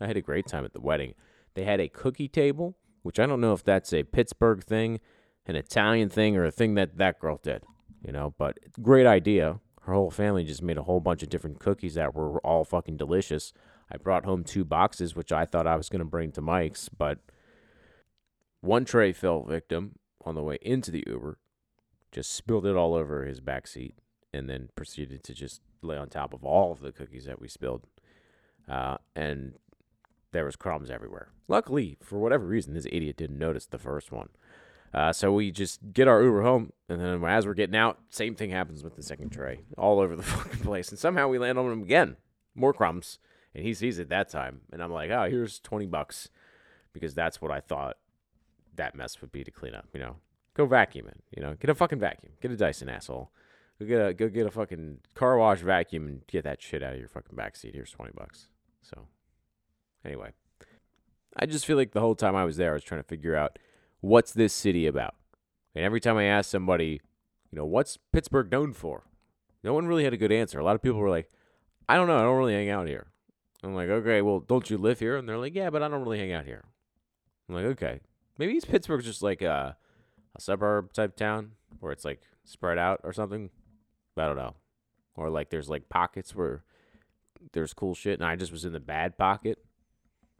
I 0.00 0.06
had 0.06 0.16
a 0.16 0.22
great 0.22 0.46
time 0.46 0.64
at 0.64 0.72
the 0.72 0.80
wedding. 0.80 1.14
They 1.54 1.64
had 1.64 1.80
a 1.80 1.88
cookie 1.88 2.28
table, 2.28 2.76
which 3.02 3.18
I 3.20 3.26
don't 3.26 3.40
know 3.40 3.52
if 3.52 3.64
that's 3.64 3.92
a 3.92 4.02
Pittsburgh 4.02 4.64
thing, 4.64 5.00
an 5.50 5.56
Italian 5.56 6.08
thing, 6.08 6.36
or 6.36 6.44
a 6.44 6.50
thing 6.50 6.74
that 6.74 6.96
that 6.96 7.20
girl 7.20 7.38
did, 7.42 7.64
you 8.02 8.12
know, 8.12 8.34
but 8.38 8.58
great 8.80 9.06
idea. 9.06 9.60
Her 9.82 9.94
whole 9.94 10.10
family 10.10 10.44
just 10.44 10.62
made 10.62 10.78
a 10.78 10.84
whole 10.84 11.00
bunch 11.00 11.22
of 11.22 11.28
different 11.28 11.58
cookies 11.58 11.94
that 11.94 12.14
were 12.14 12.38
all 12.46 12.64
fucking 12.64 12.96
delicious. 12.96 13.52
I 13.90 13.96
brought 13.96 14.24
home 14.24 14.44
two 14.44 14.64
boxes, 14.64 15.16
which 15.16 15.32
I 15.32 15.44
thought 15.44 15.66
I 15.66 15.76
was 15.76 15.88
going 15.88 16.00
to 16.00 16.04
bring 16.04 16.32
to 16.32 16.40
Mike's, 16.40 16.88
but 16.88 17.18
one 18.60 18.84
tray 18.84 19.12
fell 19.12 19.42
victim 19.42 19.98
on 20.24 20.34
the 20.34 20.42
way 20.42 20.58
into 20.62 20.90
the 20.90 21.02
Uber, 21.06 21.38
just 22.12 22.30
spilled 22.30 22.66
it 22.66 22.76
all 22.76 22.94
over 22.94 23.24
his 23.24 23.40
back 23.40 23.66
seat, 23.66 23.94
and 24.32 24.48
then 24.48 24.68
proceeded 24.76 25.24
to 25.24 25.34
just 25.34 25.60
lay 25.82 25.96
on 25.96 26.08
top 26.08 26.32
of 26.32 26.44
all 26.44 26.72
of 26.72 26.80
the 26.80 26.92
cookies 26.92 27.24
that 27.24 27.40
we 27.40 27.48
spilled. 27.48 27.86
Uh, 28.68 28.98
and 29.16 29.54
there 30.32 30.44
was 30.44 30.56
crumbs 30.56 30.90
everywhere. 30.90 31.30
Luckily, 31.48 31.96
for 32.02 32.18
whatever 32.18 32.46
reason, 32.46 32.74
this 32.74 32.86
idiot 32.86 33.16
didn't 33.16 33.38
notice 33.38 33.66
the 33.66 33.78
first 33.78 34.12
one. 34.12 34.28
Uh, 34.92 35.12
so 35.12 35.32
we 35.32 35.50
just 35.52 35.80
get 35.92 36.08
our 36.08 36.22
Uber 36.22 36.42
home, 36.42 36.72
and 36.88 37.00
then 37.00 37.24
as 37.24 37.46
we're 37.46 37.54
getting 37.54 37.76
out, 37.76 38.00
same 38.10 38.34
thing 38.34 38.50
happens 38.50 38.82
with 38.82 38.96
the 38.96 39.02
second 39.02 39.30
tray, 39.30 39.60
all 39.78 40.00
over 40.00 40.16
the 40.16 40.22
fucking 40.24 40.60
place, 40.60 40.88
and 40.88 40.98
somehow 40.98 41.28
we 41.28 41.38
land 41.38 41.58
on 41.58 41.70
him 41.70 41.82
again, 41.82 42.16
more 42.56 42.72
crumbs, 42.72 43.18
and 43.54 43.64
he 43.64 43.72
sees 43.72 43.98
it 44.00 44.08
that 44.08 44.28
time, 44.28 44.62
and 44.72 44.82
I'm 44.82 44.92
like, 44.92 45.10
oh, 45.10 45.28
here's 45.30 45.60
twenty 45.60 45.86
bucks, 45.86 46.28
because 46.92 47.14
that's 47.14 47.40
what 47.40 47.52
I 47.52 47.60
thought 47.60 47.98
that 48.74 48.96
mess 48.96 49.20
would 49.20 49.30
be 49.30 49.44
to 49.44 49.50
clean 49.52 49.74
up. 49.74 49.86
You 49.94 50.00
know, 50.00 50.16
go 50.54 50.66
vacuum 50.66 51.06
it. 51.06 51.22
You 51.36 51.42
know, 51.42 51.54
get 51.54 51.70
a 51.70 51.74
fucking 51.74 52.00
vacuum, 52.00 52.32
get 52.40 52.50
a 52.50 52.56
Dyson 52.56 52.88
asshole, 52.88 53.30
go 53.78 53.86
get 53.86 54.04
a 54.04 54.12
go 54.12 54.28
get 54.28 54.46
a 54.46 54.50
fucking 54.50 54.98
car 55.14 55.38
wash 55.38 55.60
vacuum 55.60 56.08
and 56.08 56.26
get 56.26 56.42
that 56.42 56.60
shit 56.60 56.82
out 56.82 56.94
of 56.94 56.98
your 56.98 57.08
fucking 57.08 57.36
backseat. 57.36 57.74
Here's 57.74 57.92
twenty 57.92 58.12
bucks. 58.12 58.48
So, 58.82 59.06
anyway, 60.04 60.32
I 61.36 61.46
just 61.46 61.64
feel 61.64 61.76
like 61.76 61.92
the 61.92 62.00
whole 62.00 62.16
time 62.16 62.34
I 62.34 62.44
was 62.44 62.56
there, 62.56 62.70
I 62.70 62.74
was 62.74 62.82
trying 62.82 63.02
to 63.02 63.08
figure 63.08 63.36
out 63.36 63.58
what's 64.00 64.32
this 64.32 64.52
city 64.52 64.86
about. 64.86 65.14
And 65.74 65.84
every 65.84 66.00
time 66.00 66.16
I 66.16 66.24
asked 66.24 66.50
somebody, 66.50 67.00
you 67.50 67.58
know, 67.58 67.64
what's 67.64 67.98
Pittsburgh 68.12 68.50
known 68.50 68.72
for? 68.72 69.04
No 69.62 69.74
one 69.74 69.86
really 69.86 70.04
had 70.04 70.14
a 70.14 70.18
good 70.18 70.32
answer. 70.32 70.58
A 70.58 70.64
lot 70.64 70.74
of 70.74 70.82
people 70.82 70.98
were 70.98 71.10
like, 71.10 71.28
I 71.88 71.96
don't 71.96 72.08
know, 72.08 72.16
I 72.16 72.22
don't 72.22 72.38
really 72.38 72.54
hang 72.54 72.70
out 72.70 72.86
here. 72.88 73.08
I'm 73.62 73.74
like, 73.74 73.88
okay, 73.88 74.22
well, 74.22 74.40
don't 74.40 74.70
you 74.70 74.78
live 74.78 75.00
here? 75.00 75.16
And 75.16 75.28
they're 75.28 75.38
like, 75.38 75.54
yeah, 75.54 75.70
but 75.70 75.82
I 75.82 75.88
don't 75.88 76.02
really 76.02 76.18
hang 76.18 76.32
out 76.32 76.46
here. 76.46 76.64
I'm 77.48 77.54
like, 77.54 77.66
okay. 77.66 78.00
Maybe 78.38 78.58
Pittsburgh's 78.60 79.04
just 79.04 79.22
like 79.22 79.42
a, 79.42 79.76
a 80.34 80.40
suburb 80.40 80.92
type 80.92 81.14
town 81.16 81.52
where 81.80 81.92
it's 81.92 82.04
like 82.04 82.22
spread 82.44 82.78
out 82.78 83.00
or 83.04 83.12
something. 83.12 83.50
I 84.16 84.26
don't 84.26 84.36
know. 84.36 84.54
or 85.16 85.30
like 85.30 85.50
there's 85.50 85.68
like 85.68 85.88
pockets 85.88 86.34
where 86.34 86.64
there's 87.52 87.74
cool 87.74 87.94
shit, 87.94 88.18
and 88.18 88.28
I 88.28 88.36
just 88.36 88.52
was 88.52 88.64
in 88.64 88.72
the 88.72 88.80
bad 88.80 89.16
pocket 89.16 89.58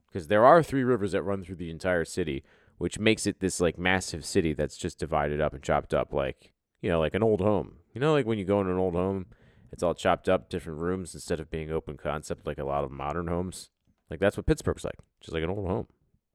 because 0.07 0.29
there 0.29 0.45
are 0.45 0.63
three 0.63 0.85
rivers 0.85 1.13
that 1.13 1.23
run 1.23 1.45
through 1.45 1.57
the 1.57 1.71
entire 1.71 2.05
city, 2.05 2.43
which 2.81 2.99
makes 2.99 3.27
it 3.27 3.41
this 3.41 3.61
like 3.61 3.79
massive 3.79 4.25
city 4.25 4.55
that's 4.55 4.79
just 4.79 4.99
divided 4.99 5.39
up 5.39 5.53
and 5.53 5.63
chopped 5.63 5.93
up, 5.93 6.15
like 6.15 6.55
you 6.81 6.89
know, 6.89 6.99
like 6.99 7.13
an 7.13 7.23
old 7.23 7.43
home. 7.43 7.75
You 7.93 8.01
know, 8.01 8.13
like 8.13 8.25
when 8.25 8.39
you 8.39 8.47
go 8.47 8.59
in 8.63 8.69
an 8.69 8.79
old 8.79 8.95
home, 8.95 9.27
it's 9.71 9.83
all 9.83 9.93
chopped 9.93 10.31
up, 10.31 10.49
different 10.49 10.79
rooms 10.79 11.13
instead 11.13 11.41
of 11.41 11.51
being 11.51 11.71
open 11.71 11.99
concept 11.99 12.47
like 12.47 12.57
a 12.57 12.65
lot 12.65 12.83
of 12.83 12.91
modern 12.91 13.27
homes. 13.27 13.69
Like 14.09 14.19
that's 14.19 14.39
what 14.39 14.47
Pittsburgh's 14.47 14.83
like, 14.83 14.97
just 15.21 15.35
like 15.35 15.43
an 15.43 15.51
old 15.51 15.69
home. 15.69 15.89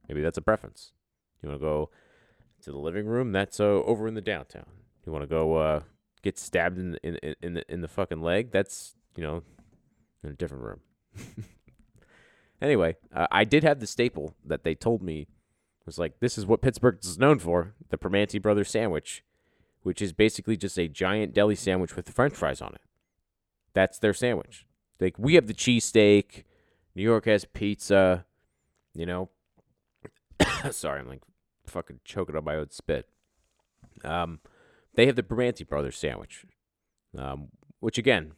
Maybe 0.07 0.21
that's 0.21 0.37
a 0.37 0.41
preference. 0.43 0.91
You 1.41 1.49
want 1.49 1.59
to 1.59 1.65
go 1.65 1.89
to 2.61 2.71
the 2.71 2.77
living 2.77 3.07
room? 3.07 3.31
That's 3.31 3.59
uh, 3.59 3.63
over 3.63 4.07
in 4.07 4.13
the 4.13 4.21
downtown. 4.21 4.67
You 5.03 5.11
want 5.11 5.23
to 5.23 5.27
go 5.27 5.55
uh, 5.55 5.79
get 6.21 6.37
stabbed 6.37 6.77
in 6.77 6.99
in 7.01 7.15
in 7.23 7.35
in 7.41 7.53
the, 7.55 7.73
in 7.73 7.81
the 7.81 7.87
fucking 7.87 8.21
leg? 8.21 8.51
That's 8.51 8.93
you 9.15 9.23
know 9.23 9.41
in 10.23 10.29
a 10.29 10.33
different 10.33 10.63
room. 10.63 10.81
anyway, 12.61 12.97
uh, 13.11 13.25
I 13.31 13.45
did 13.45 13.63
have 13.63 13.79
the 13.79 13.87
staple 13.87 14.35
that 14.45 14.63
they 14.63 14.75
told 14.75 15.01
me 15.01 15.25
was 15.85 15.99
like 15.99 16.19
this 16.19 16.37
is 16.37 16.45
what 16.45 16.61
Pittsburgh 16.61 16.99
is 17.03 17.19
known 17.19 17.39
for: 17.39 17.73
the 17.89 17.97
Primanti 17.97 18.41
Brothers 18.41 18.69
sandwich, 18.69 19.23
which 19.83 20.01
is 20.01 20.13
basically 20.13 20.57
just 20.57 20.77
a 20.77 20.87
giant 20.87 21.33
deli 21.33 21.55
sandwich 21.55 21.95
with 21.95 22.09
French 22.09 22.33
fries 22.33 22.61
on 22.61 22.73
it. 22.73 22.81
That's 23.73 23.99
their 23.99 24.13
sandwich. 24.13 24.65
Like 24.99 25.19
we 25.19 25.35
have 25.35 25.47
the 25.47 25.53
cheesesteak. 25.53 26.43
New 26.95 27.03
York 27.03 27.25
has 27.25 27.45
pizza. 27.45 28.25
You 28.93 29.05
know. 29.05 29.29
Sorry, 30.71 30.99
I'm 30.99 31.07
like 31.07 31.21
fucking 31.65 31.99
choking 32.03 32.35
on 32.35 32.43
my 32.43 32.55
own 32.55 32.71
spit. 32.71 33.07
Um, 34.03 34.39
they 34.95 35.05
have 35.05 35.15
the 35.15 35.23
Primanti 35.23 35.67
Brothers 35.67 35.97
sandwich, 35.97 36.45
um, 37.17 37.49
which 37.79 37.97
again, 37.97 38.33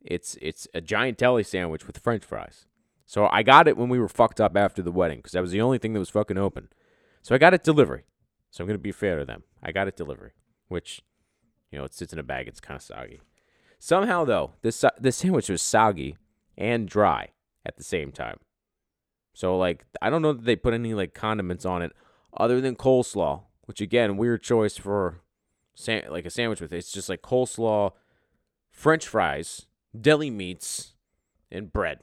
it's 0.00 0.36
it's 0.40 0.68
a 0.74 0.80
giant 0.80 1.18
deli 1.18 1.42
sandwich 1.42 1.86
with 1.86 1.98
French 1.98 2.24
fries. 2.24 2.66
So 3.08 3.26
I 3.32 3.42
got 3.42 3.66
it 3.66 3.78
when 3.78 3.88
we 3.88 3.98
were 3.98 4.06
fucked 4.06 4.38
up 4.38 4.54
after 4.54 4.82
the 4.82 4.92
wedding 4.92 5.20
because 5.20 5.32
that 5.32 5.40
was 5.40 5.50
the 5.50 5.62
only 5.62 5.78
thing 5.78 5.94
that 5.94 5.98
was 5.98 6.10
fucking 6.10 6.36
open. 6.36 6.68
So 7.22 7.34
I 7.34 7.38
got 7.38 7.54
it 7.54 7.64
delivery. 7.64 8.04
So 8.50 8.62
I'm 8.62 8.68
gonna 8.68 8.78
be 8.78 8.92
fair 8.92 9.18
to 9.18 9.24
them. 9.24 9.44
I 9.62 9.72
got 9.72 9.88
it 9.88 9.96
delivery, 9.96 10.32
which 10.68 11.00
you 11.72 11.78
know 11.78 11.84
it 11.86 11.94
sits 11.94 12.12
in 12.12 12.18
a 12.18 12.22
bag. 12.22 12.48
It's 12.48 12.60
kind 12.60 12.76
of 12.76 12.82
soggy. 12.82 13.22
Somehow 13.78 14.26
though, 14.26 14.52
this 14.60 14.84
this 15.00 15.16
sandwich 15.16 15.48
was 15.48 15.62
soggy 15.62 16.18
and 16.58 16.86
dry 16.86 17.30
at 17.64 17.78
the 17.78 17.82
same 17.82 18.12
time. 18.12 18.40
So 19.32 19.56
like 19.56 19.86
I 20.02 20.10
don't 20.10 20.20
know 20.20 20.34
that 20.34 20.44
they 20.44 20.56
put 20.56 20.74
any 20.74 20.92
like 20.92 21.14
condiments 21.14 21.64
on 21.64 21.80
it 21.80 21.92
other 22.36 22.60
than 22.60 22.76
coleslaw, 22.76 23.44
which 23.64 23.80
again 23.80 24.18
weird 24.18 24.42
choice 24.42 24.76
for 24.76 25.22
sa- 25.74 26.10
like 26.10 26.26
a 26.26 26.30
sandwich 26.30 26.60
with 26.60 26.74
it. 26.74 26.76
It's 26.76 26.92
just 26.92 27.08
like 27.08 27.22
coleslaw, 27.22 27.92
French 28.70 29.08
fries, 29.08 29.64
deli 29.98 30.28
meats, 30.28 30.92
and 31.50 31.72
bread. 31.72 32.00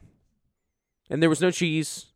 And 1.08 1.22
there 1.22 1.28
was 1.30 1.40
no 1.40 1.50
cheese. 1.50 2.06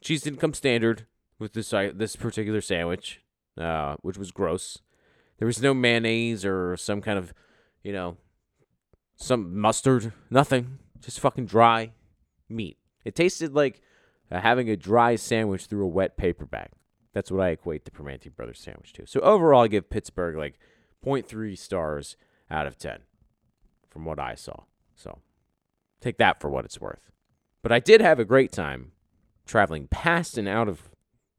Cheese 0.00 0.22
didn't 0.22 0.40
come 0.40 0.54
standard 0.54 1.06
with 1.38 1.52
this 1.52 1.72
uh, 1.72 1.90
this 1.94 2.16
particular 2.16 2.60
sandwich, 2.60 3.20
uh, 3.58 3.96
which 4.02 4.18
was 4.18 4.30
gross. 4.30 4.78
There 5.38 5.46
was 5.46 5.60
no 5.60 5.74
mayonnaise 5.74 6.44
or 6.44 6.76
some 6.76 7.02
kind 7.02 7.18
of, 7.18 7.34
you 7.82 7.92
know, 7.92 8.16
some 9.16 9.58
mustard. 9.58 10.12
Nothing. 10.30 10.78
Just 11.00 11.20
fucking 11.20 11.46
dry 11.46 11.92
meat. 12.48 12.78
It 13.04 13.14
tasted 13.14 13.54
like 13.54 13.82
uh, 14.30 14.40
having 14.40 14.70
a 14.70 14.76
dry 14.76 15.16
sandwich 15.16 15.66
through 15.66 15.84
a 15.84 15.88
wet 15.88 16.16
paper 16.16 16.46
bag. 16.46 16.70
That's 17.12 17.30
what 17.30 17.42
I 17.42 17.50
equate 17.50 17.84
the 17.84 17.90
Primanti 17.90 18.34
Brothers 18.34 18.60
sandwich 18.60 18.92
to. 18.94 19.06
So 19.06 19.20
overall, 19.20 19.64
I 19.64 19.68
give 19.68 19.88
Pittsburgh 19.88 20.36
like 20.36 20.58
0.3 21.04 21.56
stars 21.56 22.16
out 22.50 22.66
of 22.66 22.78
10 22.78 23.00
from 23.88 24.04
what 24.04 24.18
I 24.18 24.34
saw. 24.34 24.64
So 24.94 25.20
take 26.00 26.18
that 26.18 26.40
for 26.40 26.50
what 26.50 26.64
it's 26.64 26.80
worth. 26.80 27.10
But 27.66 27.72
I 27.72 27.80
did 27.80 28.00
have 28.00 28.20
a 28.20 28.24
great 28.24 28.52
time 28.52 28.92
traveling 29.44 29.88
past 29.88 30.38
and 30.38 30.46
out 30.46 30.68
of 30.68 30.88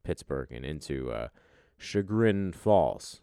Pittsburgh 0.04 0.52
and 0.52 0.66
into 0.66 1.10
uh, 1.10 1.30
Chagrin 1.78 2.52
Falls 2.52 3.22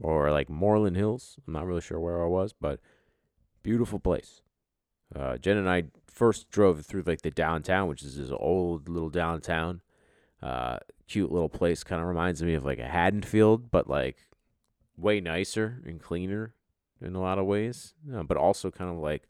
or 0.00 0.30
like 0.30 0.48
Moreland 0.48 0.96
Hills. 0.96 1.36
I'm 1.46 1.52
not 1.52 1.66
really 1.66 1.82
sure 1.82 2.00
where 2.00 2.24
I 2.24 2.26
was, 2.28 2.54
but 2.58 2.80
beautiful 3.62 3.98
place. 3.98 4.40
Uh, 5.14 5.36
Jen 5.36 5.58
and 5.58 5.68
I 5.68 5.88
first 6.06 6.50
drove 6.50 6.86
through 6.86 7.02
like 7.04 7.20
the 7.20 7.30
downtown, 7.30 7.88
which 7.88 8.02
is 8.02 8.16
this 8.16 8.30
old 8.30 8.88
little 8.88 9.10
downtown. 9.10 9.82
Uh, 10.42 10.78
cute 11.06 11.30
little 11.30 11.50
place. 11.50 11.84
Kind 11.84 12.00
of 12.00 12.08
reminds 12.08 12.42
me 12.42 12.54
of 12.54 12.64
like 12.64 12.78
a 12.78 12.88
Haddonfield, 12.88 13.70
but 13.70 13.86
like 13.86 14.16
way 14.96 15.20
nicer 15.20 15.82
and 15.84 16.00
cleaner 16.00 16.54
in 17.02 17.14
a 17.14 17.20
lot 17.20 17.38
of 17.38 17.44
ways. 17.44 17.92
Uh, 18.10 18.22
but 18.22 18.38
also 18.38 18.70
kind 18.70 18.90
of 18.90 18.96
like 18.96 19.24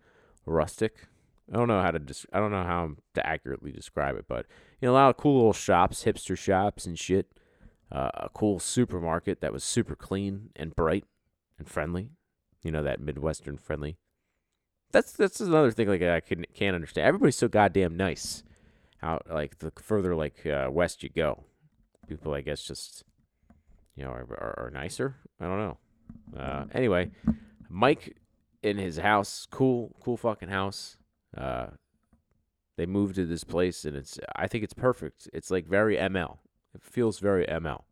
rustic. 0.47 1.09
I 1.53 1.57
don't 1.57 1.69
know 1.69 1.83
how 1.83 1.91
to 1.91 1.99
des- 1.99 2.27
I 2.33 2.39
don't 2.39 2.53
know 2.53 2.63
how 2.63 2.93
to 3.15 3.27
accurately 3.27 3.73
describe 3.73 4.17
it, 4.17 4.27
but 4.29 4.47
you 4.81 4.87
know 4.87 4.93
a 4.93 4.95
lot 4.95 5.11
of 5.11 5.17
cool 5.17 5.37
little 5.37 5.53
shops, 5.53 6.05
hipster 6.05 6.39
shops 6.39 6.87
and 6.87 6.99
shit. 6.99 7.33
Uh, 7.91 8.11
a 8.15 8.29
cool 8.33 8.61
supermarket 8.61 9.41
that 9.41 9.53
was 9.53 9.65
super 9.65 9.97
clean 9.97 10.51
and 10.55 10.77
bright 10.77 11.05
and 11.59 11.69
friendly. 11.69 12.11
You 12.63 12.71
know 12.71 12.85
that 12.85 13.01
midwestern 13.01 13.59
friendly. 13.59 13.97
That's 14.93 15.13
that's 15.13 15.41
another 15.41 15.73
thing 15.73 15.89
like 15.89 16.03
I 16.03 16.21
can 16.21 16.45
can't 16.55 16.75
understand. 16.75 17.07
Everybody's 17.07 17.37
so 17.37 17.49
goddamn 17.49 17.97
nice. 17.97 18.45
Out 19.03 19.27
like 19.31 19.59
the 19.59 19.73
further 19.81 20.15
like 20.15 20.47
uh, 20.47 20.69
west 20.71 21.03
you 21.03 21.09
go, 21.09 21.45
people 22.07 22.35
I 22.35 22.43
guess 22.43 22.63
just 22.63 23.03
you 23.97 24.05
know 24.05 24.11
are, 24.11 24.23
are, 24.23 24.67
are 24.67 24.71
nicer. 24.71 25.17
I 25.41 25.47
don't 25.47 25.59
know. 25.59 25.79
Uh, 26.39 26.65
anyway, 26.73 27.11
Mike 27.69 28.17
in 28.63 28.79
his 28.79 28.99
house, 28.99 29.49
cool 29.51 29.97
cool 30.01 30.17
fucking 30.17 30.51
house. 30.51 30.97
Uh, 31.37 31.69
they 32.77 32.87
moved 32.87 33.17
to 33.17 33.27
this 33.27 33.45
place 33.45 33.85
and 33.85 33.97
it's 33.97 34.19
I 34.35 34.47
think 34.47 34.65
it's 34.65 34.73
perfect. 34.73 35.29
It's 35.33 35.51
like 35.51 35.67
very 35.67 35.97
ML. 35.97 36.39
It 36.75 36.83
feels 36.83 37.19
very 37.19 37.45
ML. 37.47 37.83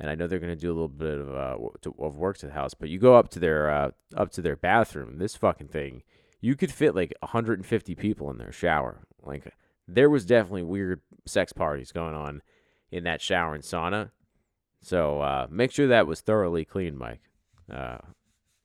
And 0.00 0.10
I 0.10 0.14
know 0.14 0.26
they're 0.26 0.38
gonna 0.38 0.56
do 0.56 0.72
a 0.72 0.74
little 0.74 0.88
bit 0.88 1.20
of 1.20 1.34
uh 1.34 1.56
to, 1.82 1.94
of 2.00 2.16
work 2.16 2.36
to 2.38 2.46
the 2.46 2.52
house, 2.52 2.74
but 2.74 2.88
you 2.88 2.98
go 2.98 3.14
up 3.14 3.28
to 3.30 3.38
their 3.38 3.70
uh 3.70 3.90
up 4.16 4.32
to 4.32 4.42
their 4.42 4.56
bathroom. 4.56 5.18
This 5.18 5.36
fucking 5.36 5.68
thing, 5.68 6.02
you 6.40 6.56
could 6.56 6.72
fit 6.72 6.94
like 6.94 7.12
150 7.20 7.94
people 7.94 8.30
in 8.30 8.38
their 8.38 8.50
shower. 8.50 9.06
Like 9.22 9.54
there 9.86 10.10
was 10.10 10.26
definitely 10.26 10.64
weird 10.64 11.00
sex 11.24 11.52
parties 11.52 11.92
going 11.92 12.14
on 12.14 12.42
in 12.90 13.04
that 13.04 13.22
shower 13.22 13.54
and 13.54 13.62
sauna. 13.62 14.10
So 14.80 15.20
uh, 15.20 15.46
make 15.50 15.70
sure 15.70 15.86
that 15.86 16.06
was 16.06 16.20
thoroughly 16.20 16.64
clean, 16.64 16.96
Mike. 16.96 17.22
Uh, 17.72 17.98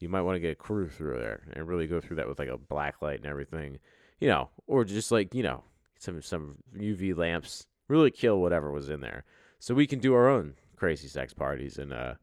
you 0.03 0.09
might 0.09 0.21
want 0.21 0.35
to 0.35 0.41
get 0.41 0.51
a 0.51 0.55
crew 0.55 0.89
through 0.89 1.17
there 1.17 1.41
and 1.53 1.65
really 1.65 1.87
go 1.87 2.01
through 2.01 2.17
that 2.17 2.27
with 2.27 2.37
like 2.37 2.49
a 2.49 2.57
black 2.57 3.01
light 3.01 3.19
and 3.19 3.25
everything, 3.25 3.79
you 4.19 4.27
know, 4.27 4.49
or 4.67 4.83
just 4.83 5.11
like 5.11 5.33
you 5.33 5.41
know 5.41 5.63
some 5.97 6.21
some 6.21 6.57
UV 6.77 7.17
lamps. 7.17 7.65
Really 7.87 8.11
kill 8.11 8.39
whatever 8.39 8.71
was 8.71 8.89
in 8.89 9.01
there, 9.01 9.23
so 9.59 9.73
we 9.73 9.87
can 9.87 9.99
do 9.99 10.13
our 10.13 10.29
own 10.29 10.55
crazy 10.75 11.07
sex 11.07 11.33
parties 11.33 11.77
and 11.77 11.93
uh 11.93 12.15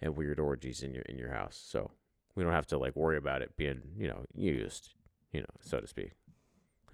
and 0.00 0.16
weird 0.16 0.40
orgies 0.40 0.82
in 0.82 0.94
your 0.94 1.02
in 1.02 1.18
your 1.18 1.30
house. 1.30 1.62
So 1.62 1.90
we 2.34 2.42
don't 2.42 2.52
have 2.52 2.66
to 2.68 2.78
like 2.78 2.96
worry 2.96 3.18
about 3.18 3.42
it 3.42 3.56
being 3.56 3.82
you 3.98 4.08
know 4.08 4.24
used, 4.34 4.94
you 5.32 5.40
know, 5.40 5.46
so 5.60 5.78
to 5.78 5.86
speak. 5.86 6.12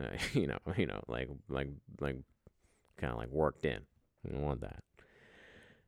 Uh, 0.00 0.06
you 0.32 0.48
know, 0.48 0.58
you 0.76 0.86
know, 0.86 1.00
like 1.06 1.28
like 1.48 1.68
like 2.00 2.16
kind 2.96 3.12
of 3.12 3.18
like 3.18 3.30
worked 3.30 3.64
in. 3.64 3.80
We 4.24 4.32
don't 4.32 4.42
want 4.42 4.62
that. 4.62 4.82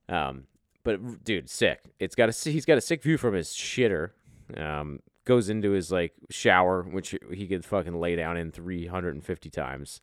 Um, 0.09 0.45
but 0.85 1.25
dude, 1.25 1.49
sick. 1.49 1.81
It's 1.99 2.15
got 2.15 2.29
a 2.29 2.51
he's 2.51 2.67
got 2.67 2.79
a 2.79 2.83
sick 2.83 3.03
view 3.03 3.17
from 3.17 3.35
his 3.35 3.49
shitter. 3.49 4.11
Um, 4.57 5.01
goes 5.25 5.49
into 5.49 5.71
his 5.71 5.91
like 5.91 6.13
shower, 6.31 6.83
which 6.83 7.17
he 7.33 7.47
could 7.47 7.65
fucking 7.65 7.99
lay 7.99 8.17
down 8.17 8.37
in 8.37 8.51
350 8.51 9.51
times, 9.51 10.01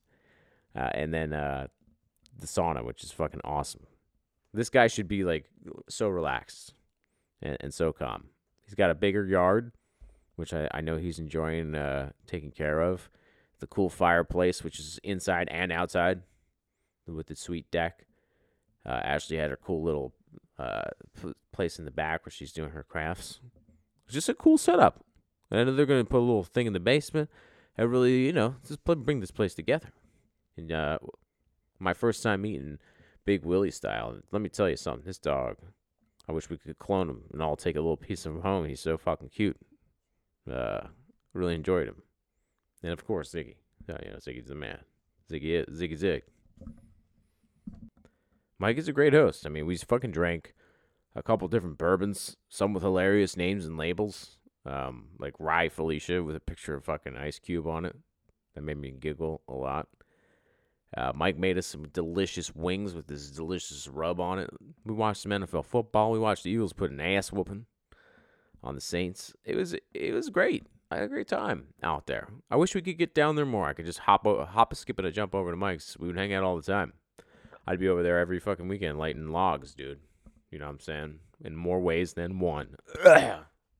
uh, 0.75 0.89
and 0.93 1.13
then 1.13 1.33
uh, 1.33 1.67
the 2.37 2.47
sauna, 2.47 2.83
which 2.83 3.03
is 3.03 3.11
fucking 3.11 3.41
awesome. 3.43 3.85
This 4.53 4.69
guy 4.69 4.87
should 4.87 5.07
be 5.07 5.23
like 5.23 5.45
so 5.87 6.07
relaxed 6.07 6.73
and, 7.41 7.57
and 7.61 7.73
so 7.73 7.93
calm. 7.93 8.25
He's 8.65 8.75
got 8.75 8.91
a 8.91 8.95
bigger 8.95 9.25
yard, 9.25 9.73
which 10.35 10.53
I, 10.53 10.67
I 10.73 10.81
know 10.81 10.97
he's 10.97 11.19
enjoying 11.19 11.75
uh, 11.75 12.11
taking 12.27 12.51
care 12.51 12.81
of. 12.81 13.09
The 13.59 13.67
cool 13.67 13.89
fireplace, 13.89 14.63
which 14.63 14.79
is 14.79 14.99
inside 15.03 15.47
and 15.51 15.71
outside, 15.71 16.21
with 17.05 17.27
the 17.27 17.35
sweet 17.35 17.69
deck. 17.69 18.05
Uh, 18.85 18.99
Ashley 19.03 19.37
had 19.37 19.51
her 19.51 19.59
cool 19.63 19.83
little 19.83 20.13
uh, 20.57 20.89
place 21.51 21.77
in 21.77 21.85
the 21.85 21.91
back 21.91 22.25
where 22.25 22.31
she's 22.31 22.51
doing 22.51 22.71
her 22.71 22.83
crafts. 22.83 23.39
Just 24.11 24.29
a 24.29 24.33
cool 24.33 24.57
setup. 24.57 25.03
And 25.49 25.59
I 25.59 25.63
know 25.63 25.73
they're 25.73 25.85
going 25.85 26.03
to 26.03 26.09
put 26.09 26.19
a 26.19 26.19
little 26.19 26.43
thing 26.43 26.67
in 26.67 26.73
the 26.73 26.79
basement. 26.79 27.29
I 27.77 27.83
really, 27.83 28.25
you 28.25 28.33
know, 28.33 28.55
just 28.67 28.83
bring 28.83 29.19
this 29.19 29.31
place 29.31 29.55
together. 29.55 29.89
And 30.57 30.71
uh, 30.71 30.99
my 31.79 31.93
first 31.93 32.21
time 32.21 32.41
meeting 32.41 32.77
Big 33.25 33.45
Willie 33.45 33.71
style. 33.71 34.17
Let 34.31 34.41
me 34.41 34.49
tell 34.49 34.69
you 34.69 34.75
something. 34.75 35.05
This 35.05 35.17
dog, 35.17 35.57
I 36.27 36.31
wish 36.31 36.49
we 36.49 36.57
could 36.57 36.79
clone 36.79 37.09
him 37.09 37.23
and 37.31 37.41
all 37.41 37.55
take 37.55 37.75
a 37.75 37.81
little 37.81 37.97
piece 37.97 38.25
of 38.25 38.35
him 38.35 38.41
home. 38.41 38.65
He's 38.65 38.79
so 38.79 38.97
fucking 38.97 39.29
cute. 39.29 39.57
Uh, 40.51 40.87
really 41.33 41.55
enjoyed 41.55 41.87
him. 41.87 42.03
And 42.83 42.91
of 42.91 43.05
course, 43.05 43.33
Ziggy. 43.33 43.55
Uh, 43.89 43.97
you 44.03 44.11
know, 44.11 44.17
Ziggy's 44.17 44.47
the 44.47 44.55
man. 44.55 44.79
Ziggy 45.31 45.69
Ziggy 45.69 45.97
Zig. 45.97 46.23
Mike 48.57 48.77
is 48.77 48.87
a 48.87 48.93
great 48.93 49.13
host. 49.13 49.45
I 49.45 49.49
mean, 49.49 49.65
we 49.65 49.77
fucking 49.77 50.11
drank 50.11 50.53
a 51.15 51.23
couple 51.23 51.47
different 51.47 51.77
bourbons, 51.77 52.37
some 52.49 52.73
with 52.73 52.83
hilarious 52.83 53.35
names 53.37 53.65
and 53.65 53.77
labels. 53.77 54.37
um, 54.65 55.07
like 55.17 55.33
Rye 55.39 55.69
Felicia 55.69 56.23
with 56.23 56.35
a 56.35 56.39
picture 56.39 56.75
of 56.75 56.85
fucking 56.85 57.17
Ice 57.17 57.39
Cube 57.39 57.65
on 57.67 57.83
it. 57.85 57.95
That 58.53 58.61
made 58.61 58.77
me 58.77 58.91
giggle 58.91 59.41
a 59.47 59.53
lot. 59.53 59.87
Uh, 60.95 61.11
Mike 61.15 61.37
made 61.37 61.57
us 61.57 61.65
some 61.65 61.87
delicious 61.87 62.53
wings 62.53 62.93
with 62.93 63.07
this 63.07 63.31
delicious 63.31 63.87
rub 63.87 64.19
on 64.19 64.39
it. 64.39 64.49
We 64.85 64.93
watched 64.93 65.21
some 65.23 65.31
NFL 65.31 65.65
football. 65.65 66.11
We 66.11 66.19
watched 66.19 66.43
the 66.43 66.51
Eagles 66.51 66.73
put 66.73 66.91
an 66.91 66.99
ass 66.99 67.31
whooping 67.31 67.65
on 68.63 68.75
the 68.75 68.81
Saints. 68.81 69.33
It 69.45 69.55
was 69.55 69.73
it 69.93 70.13
was 70.13 70.29
great. 70.29 70.67
I 70.91 70.95
had 70.95 71.05
a 71.05 71.07
great 71.07 71.29
time 71.29 71.67
out 71.81 72.07
there. 72.07 72.27
I 72.51 72.57
wish 72.57 72.75
we 72.75 72.81
could 72.81 72.97
get 72.97 73.15
down 73.15 73.37
there 73.37 73.45
more. 73.45 73.67
I 73.67 73.73
could 73.73 73.85
just 73.85 73.99
hop 73.99 74.27
o- 74.27 74.43
hop 74.43 74.73
a 74.73 74.75
skip 74.75 74.99
and 74.99 75.07
a 75.07 75.11
jump 75.11 75.33
over 75.33 75.49
to 75.49 75.55
Mike's. 75.57 75.97
We 75.97 76.07
would 76.07 76.17
hang 76.17 76.33
out 76.33 76.43
all 76.43 76.57
the 76.57 76.61
time. 76.61 76.91
I'd 77.65 77.79
be 77.79 77.87
over 77.87 78.03
there 78.03 78.19
every 78.19 78.39
fucking 78.41 78.67
weekend 78.67 78.99
lighting 78.99 79.29
logs, 79.31 79.73
dude. 79.73 80.01
You 80.51 80.59
know 80.59 80.65
what 80.65 80.73
I'm 80.73 80.79
saying? 80.79 81.19
In 81.43 81.55
more 81.55 81.79
ways 81.79 82.13
than 82.13 82.39
one. 82.39 82.75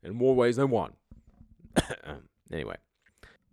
In 0.03 0.15
more 0.15 0.33
ways 0.33 0.55
than 0.55 0.69
one. 0.69 0.93
anyway, 2.51 2.77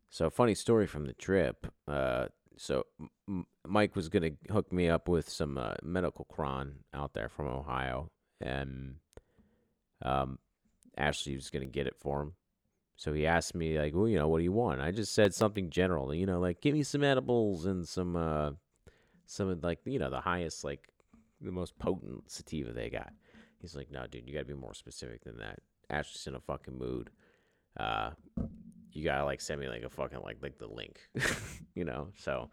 so 0.09 0.31
funny 0.31 0.55
story 0.55 0.87
from 0.87 1.07
the 1.07 1.13
trip. 1.13 1.67
Uh, 1.87 2.27
so 2.57 2.87
M- 3.29 3.47
Mike 3.67 3.95
was 3.97 4.09
gonna 4.09 4.31
hook 4.51 4.73
me 4.73 4.89
up 4.89 5.09
with 5.09 5.29
some 5.29 5.59
uh, 5.59 5.75
medical 5.83 6.25
cron 6.25 6.77
out 6.95 7.13
there 7.13 7.29
from 7.29 7.49
Ohio, 7.49 8.11
and 8.41 8.95
um, 10.03 10.39
Ashley 10.97 11.35
was 11.35 11.51
gonna 11.51 11.67
get 11.67 11.87
it 11.87 11.97
for 11.99 12.23
him. 12.23 12.33
So 12.97 13.13
he 13.13 13.27
asked 13.27 13.55
me 13.55 13.79
like, 13.79 13.95
well, 13.95 14.09
you 14.09 14.19
know, 14.19 14.27
what 14.27 14.39
do 14.39 14.45
you 14.45 14.53
want? 14.53 14.81
I 14.81 14.91
just 14.91 15.15
said 15.15 15.33
something 15.35 15.71
general, 15.71 16.13
you 16.13 16.27
know, 16.27 16.41
like 16.41 16.61
give 16.61 16.75
me 16.75 16.83
some 16.83 17.05
edibles 17.05 17.67
and 17.67 17.87
some 17.87 18.17
uh, 18.17 18.53
some 19.27 19.49
of 19.49 19.63
like 19.63 19.81
you 19.85 19.99
know 19.99 20.11
the 20.11 20.21
highest 20.21 20.65
like 20.65 20.89
the 21.41 21.53
most 21.53 21.79
potent 21.79 22.31
sativa 22.31 22.73
they 22.73 22.91
got. 22.91 23.13
He's 23.61 23.75
like, 23.75 23.91
no, 23.91 24.07
dude, 24.07 24.27
you 24.27 24.35
gotta 24.35 24.45
be 24.45 24.55
more 24.55 24.75
specific 24.75 25.25
than 25.25 25.39
that. 25.39 25.61
Ash 25.91 26.07
Ashley's 26.07 26.27
in 26.27 26.35
a 26.35 26.41
fucking 26.41 26.79
mood. 26.79 27.11
Uh, 27.79 28.11
you 28.93 29.05
gotta 29.05 29.25
like 29.25 29.41
send 29.41 29.61
me 29.61 29.69
like 29.69 29.83
a 29.83 29.91
fucking 29.91 30.21
like 30.23 30.39
like 30.43 30.59
the 30.59 30.67
link, 30.67 31.01
you 31.75 31.85
know. 31.85 32.09
So 32.19 32.51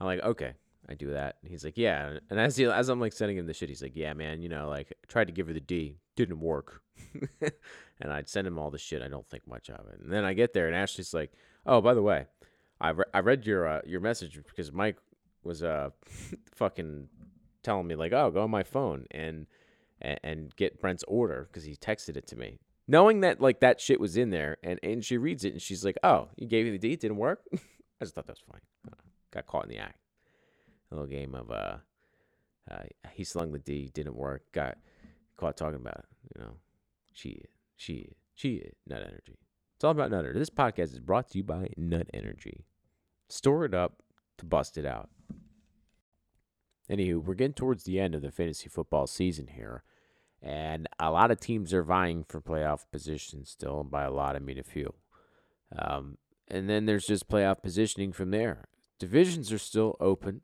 I'm 0.00 0.06
like, 0.06 0.22
okay, 0.22 0.54
I 0.88 0.94
do 0.94 1.10
that. 1.10 1.36
And 1.42 1.50
he's 1.50 1.64
like, 1.64 1.76
yeah. 1.76 2.18
And 2.30 2.40
as 2.40 2.56
he, 2.56 2.64
as 2.64 2.88
I'm 2.88 3.00
like 3.00 3.12
sending 3.12 3.36
him 3.36 3.46
the 3.46 3.54
shit, 3.54 3.68
he's 3.68 3.82
like, 3.82 3.96
yeah, 3.96 4.12
man, 4.14 4.42
you 4.42 4.48
know, 4.48 4.68
like 4.68 4.92
tried 5.08 5.26
to 5.26 5.32
give 5.32 5.46
her 5.46 5.52
the 5.52 5.60
D, 5.60 5.96
didn't 6.16 6.40
work. 6.40 6.82
and 7.40 8.12
I'd 8.12 8.28
send 8.28 8.46
him 8.46 8.58
all 8.58 8.70
the 8.70 8.78
shit. 8.78 9.02
I 9.02 9.08
don't 9.08 9.28
think 9.28 9.46
much 9.46 9.70
of 9.70 9.86
it. 9.88 10.00
And 10.00 10.12
then 10.12 10.24
I 10.24 10.34
get 10.34 10.52
there, 10.52 10.66
and 10.66 10.76
Ashley's 10.76 11.14
like, 11.14 11.32
oh, 11.66 11.80
by 11.80 11.94
the 11.94 12.02
way, 12.02 12.26
I 12.80 12.90
re- 12.90 13.04
I 13.14 13.20
read 13.20 13.46
your 13.46 13.66
uh, 13.66 13.80
your 13.86 14.00
message 14.00 14.38
because 14.44 14.72
Mike 14.72 14.96
was 15.44 15.62
uh 15.62 15.90
fucking 16.54 17.08
telling 17.62 17.86
me 17.86 17.94
like, 17.94 18.12
oh, 18.12 18.30
go 18.30 18.42
on 18.42 18.50
my 18.50 18.62
phone 18.62 19.06
and 19.10 19.46
and, 20.00 20.54
get 20.56 20.80
Brent's 20.80 21.04
order 21.06 21.48
because 21.48 21.62
he 21.62 21.76
texted 21.76 22.16
it 22.16 22.26
to 22.26 22.36
me. 22.36 22.58
Knowing 22.88 23.20
that 23.20 23.40
like 23.40 23.60
that 23.60 23.80
shit 23.80 24.00
was 24.00 24.16
in 24.16 24.30
there, 24.30 24.56
and, 24.64 24.80
and 24.82 25.04
she 25.04 25.16
reads 25.16 25.44
it 25.44 25.52
and 25.52 25.62
she's 25.62 25.84
like, 25.84 25.96
"Oh, 26.02 26.28
you 26.36 26.48
gave 26.48 26.64
me 26.64 26.72
the 26.72 26.78
D, 26.78 26.96
didn't 26.96 27.18
work." 27.18 27.40
I 27.54 27.58
just 28.00 28.14
thought 28.16 28.26
that 28.26 28.32
was 28.32 28.44
funny. 28.50 28.62
Uh, 28.90 28.96
got 29.32 29.46
caught 29.46 29.64
in 29.64 29.70
the 29.70 29.78
act. 29.78 30.00
A 30.90 30.94
little 30.96 31.08
game 31.08 31.36
of 31.36 31.50
uh, 31.52 31.76
uh, 32.70 32.82
he 33.12 33.22
slung 33.22 33.52
the 33.52 33.60
D, 33.60 33.90
didn't 33.94 34.16
work. 34.16 34.42
Got 34.52 34.78
caught 35.36 35.56
talking 35.56 35.76
about 35.76 35.98
it. 35.98 36.04
You 36.34 36.42
know, 36.42 36.52
she, 37.12 37.42
she, 37.76 38.12
she, 38.34 38.64
nut 38.86 39.02
energy. 39.02 39.38
It's 39.76 39.84
all 39.84 39.90
about 39.90 40.10
nut 40.10 40.20
energy. 40.20 40.38
This 40.38 40.50
podcast 40.50 40.92
is 40.92 41.00
brought 41.00 41.30
to 41.30 41.38
you 41.38 41.44
by 41.44 41.68
Nut 41.76 42.08
Energy. 42.14 42.64
Store 43.28 43.64
it 43.64 43.74
up 43.74 44.02
to 44.38 44.44
bust 44.44 44.78
it 44.78 44.86
out. 44.86 45.08
Anywho, 46.90 47.24
we're 47.24 47.34
getting 47.34 47.54
towards 47.54 47.84
the 47.84 48.00
end 48.00 48.14
of 48.14 48.22
the 48.22 48.30
fantasy 48.30 48.68
football 48.68 49.06
season 49.06 49.48
here, 49.48 49.84
and 50.42 50.88
a 50.98 51.10
lot 51.10 51.30
of 51.30 51.40
teams 51.40 51.72
are 51.72 51.82
vying 51.82 52.24
for 52.28 52.40
playoff 52.40 52.84
positions 52.90 53.50
still. 53.50 53.80
And 53.80 53.90
by 53.90 54.04
a 54.04 54.10
lot, 54.10 54.36
I 54.36 54.40
mean 54.40 54.58
a 54.58 54.64
few. 54.64 54.94
Um, 55.76 56.18
and 56.48 56.68
then 56.68 56.86
there's 56.86 57.06
just 57.06 57.28
playoff 57.28 57.62
positioning 57.62 58.12
from 58.12 58.30
there. 58.30 58.68
Divisions 58.98 59.52
are 59.52 59.58
still 59.58 59.96
open, 60.00 60.42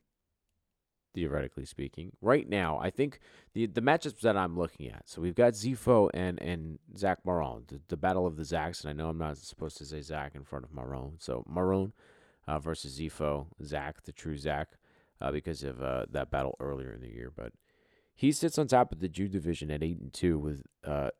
theoretically 1.15 1.65
speaking. 1.65 2.13
Right 2.21 2.49
now, 2.49 2.79
I 2.79 2.91
think 2.91 3.21
the 3.53 3.67
the 3.67 3.83
matchups 3.83 4.21
that 4.21 4.37
I'm 4.37 4.57
looking 4.57 4.89
at. 4.89 5.09
So 5.09 5.21
we've 5.21 5.35
got 5.35 5.53
Zifo 5.53 6.09
and 6.15 6.41
and 6.41 6.79
Zach 6.97 7.19
Marone, 7.27 7.67
the, 7.69 7.81
the 7.89 7.97
battle 7.97 8.27
of 8.27 8.37
the 8.37 8.43
Zacks. 8.43 8.83
And 8.83 8.91
I 8.91 8.93
know 8.95 9.11
I'm 9.11 9.19
not 9.19 9.39
supposed 9.39 9.77
to 9.79 9.85
say 9.85 10.01
Zach 10.01 10.35
in 10.35 10.45
front 10.45 10.65
of 10.65 10.71
Marone. 10.71 11.15
So 11.19 11.45
Marone 11.53 11.93
uh, 12.47 12.59
versus 12.59 12.99
Zifo, 12.99 13.47
Zach, 13.63 14.05
the 14.05 14.13
true 14.13 14.37
Zach, 14.37 14.69
uh, 15.21 15.33
because 15.33 15.63
of 15.63 15.83
uh, 15.83 16.07
that 16.11 16.31
battle 16.31 16.57
earlier 16.61 16.93
in 16.93 17.01
the 17.01 17.13
year. 17.13 17.33
But 17.35 17.53
he 18.15 18.33
sits 18.33 18.59
on 18.59 18.67
top 18.67 18.93
of 18.93 19.01
the 19.01 19.09
Jew 19.09 19.29
division 19.29 19.71
at 19.71 19.83
eight 19.83 20.01
and 20.01 20.13
two 20.13 20.39
with 20.39 20.63
uh, 20.85 21.11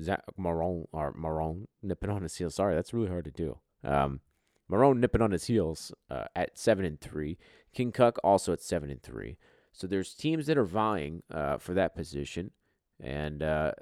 Zach 0.00 0.22
Marone 0.38 0.86
or 0.92 1.12
Marone 1.14 1.66
nipping 1.82 2.10
on 2.10 2.22
his 2.22 2.36
heels. 2.36 2.54
Sorry, 2.54 2.74
that's 2.74 2.92
really 2.92 3.08
hard 3.08 3.24
to 3.24 3.30
do. 3.30 3.58
Um, 3.84 4.20
Marone 4.70 4.98
nipping 4.98 5.22
on 5.22 5.30
his 5.30 5.44
heels 5.44 5.92
uh, 6.10 6.24
at 6.34 6.58
seven 6.58 6.84
and 6.84 7.00
three. 7.00 7.38
King 7.72 7.92
Cuck 7.92 8.18
also 8.24 8.52
at 8.52 8.60
seven 8.60 8.90
and 8.90 9.02
three. 9.02 9.38
So 9.72 9.86
there's 9.86 10.14
teams 10.14 10.46
that 10.46 10.58
are 10.58 10.64
vying 10.64 11.22
uh, 11.30 11.58
for 11.58 11.74
that 11.74 11.94
position, 11.94 12.50
and 12.98 13.42
uh, 13.42 13.72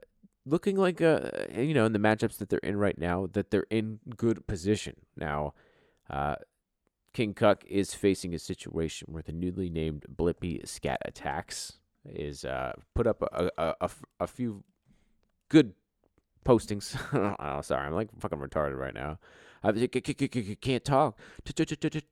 looking 0.45 0.77
like 0.77 1.01
uh, 1.01 1.31
you 1.57 1.73
know 1.73 1.87
in 1.87 1.93
the 1.93 1.99
matchups 1.99 2.39
that 2.39 2.49
they're 2.49 2.59
in 2.61 2.77
right 2.77 2.99
now 2.99 3.29
that 3.33 3.51
they're 3.51 3.67
in 3.71 4.01
good 4.17 4.47
position. 4.47 4.97
Now, 5.17 5.55
uh, 6.11 6.37
King 7.15 7.33
Cuck 7.33 7.65
is 7.67 7.95
facing 7.95 8.35
a 8.35 8.39
situation 8.39 9.09
where 9.11 9.23
the 9.23 9.33
newly 9.33 9.71
named 9.71 10.05
Blippy 10.15 10.67
Scat 10.69 11.01
Attacks 11.05 11.79
is 12.05 12.45
uh, 12.45 12.73
put 12.95 13.07
up 13.07 13.23
a, 13.23 13.51
a, 13.57 13.75
a, 13.81 13.91
a 14.21 14.27
few 14.27 14.65
good 15.49 15.75
postings. 16.45 16.97
oh, 17.39 17.61
sorry, 17.63 17.87
I'm 17.87 17.95
like 17.95 18.09
fucking 18.19 18.39
retarded 18.39 18.77
right 18.77 18.95
now. 18.95 19.19
I 19.63 19.73
can't 20.57 20.85
talk 20.85 21.19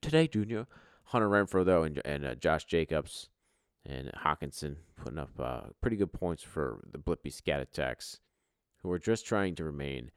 today, 0.01 0.29
Junior. 0.29 0.67
Hunter 1.07 1.29
Renfrow 1.29 1.65
though, 1.65 1.83
and 1.83 2.01
and 2.05 2.25
uh, 2.25 2.35
Josh 2.37 2.65
Jacobs 2.65 3.29
and 3.85 4.11
Hockenson 4.25 4.77
putting 4.97 5.19
up 5.19 5.31
uh, 5.39 5.63
pretty 5.81 5.97
good 5.97 6.13
points 6.13 6.43
for 6.43 6.81
the 6.91 6.99
Blippy 6.99 7.33
Scat 7.33 7.61
Attacks, 7.61 8.21
who 8.79 8.91
are 8.91 8.99
just 8.99 9.27
trying 9.27 9.55
to 9.57 9.65
remain 9.65 10.11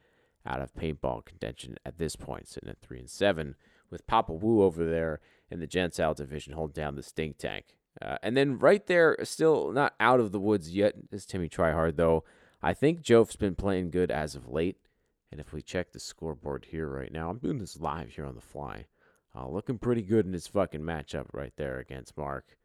out 0.45 0.62
of 0.62 0.74
paintball 0.76 1.26
contention 1.26 1.76
at 1.86 1.98
this 1.98 2.15
point, 2.15 2.48
sitting 2.48 2.69
at 2.69 2.80
three 2.80 3.00
and 3.00 3.10
seven, 3.10 3.56
with 3.89 4.08
Papa 4.08 4.34
Wu 4.34 4.62
over 4.63 4.86
there 4.86 5.19
in 5.50 5.60
the 5.60 5.67
Gentile 5.67 6.13
division 6.13 6.54
holding 6.54 6.74
down 6.74 6.95
the 6.95 7.04
stink 7.04 7.38
tank. 7.38 7.78
Uh, 8.02 8.17
and 8.21 8.36
then 8.36 8.60
right 8.60 8.86
there, 8.88 9.17
still 9.24 9.71
not 9.71 9.93
out 10.00 10.19
of 10.19 10.32
the 10.32 10.39
woods 10.39 10.71
yet, 10.71 10.95
is 11.12 11.26
Timmy 11.26 11.50
Tryhard 11.50 11.95
though. 11.95 12.24
I 12.62 12.74
think 12.74 13.02
Joe's 13.02 13.36
been 13.36 13.56
playing 13.56 13.91
good 13.91 14.12
as 14.12 14.36
of 14.36 14.50
late. 14.50 14.78
And 15.32 15.39
if 15.39 15.52
we 15.52 15.62
check 15.62 15.91
the 15.91 16.00
scoreboard 16.00 16.67
here 16.71 16.88
right 16.88 17.12
now, 17.12 17.30
I'm 17.30 17.39
doing 17.39 17.58
this 17.58 17.80
live 17.80 18.10
here 18.12 18.26
on 18.26 18.36
the 18.36 18.41
fly. 18.41 18.86
Uh, 19.36 19.50
looking 19.50 19.78
pretty 19.78 20.02
good 20.02 20.26
in 20.26 20.34
his 20.34 20.48
fucking 20.48 20.82
matchup 20.82 21.26
right 21.34 21.52
there 21.58 21.78
against 21.80 22.17
Mark 22.17 22.58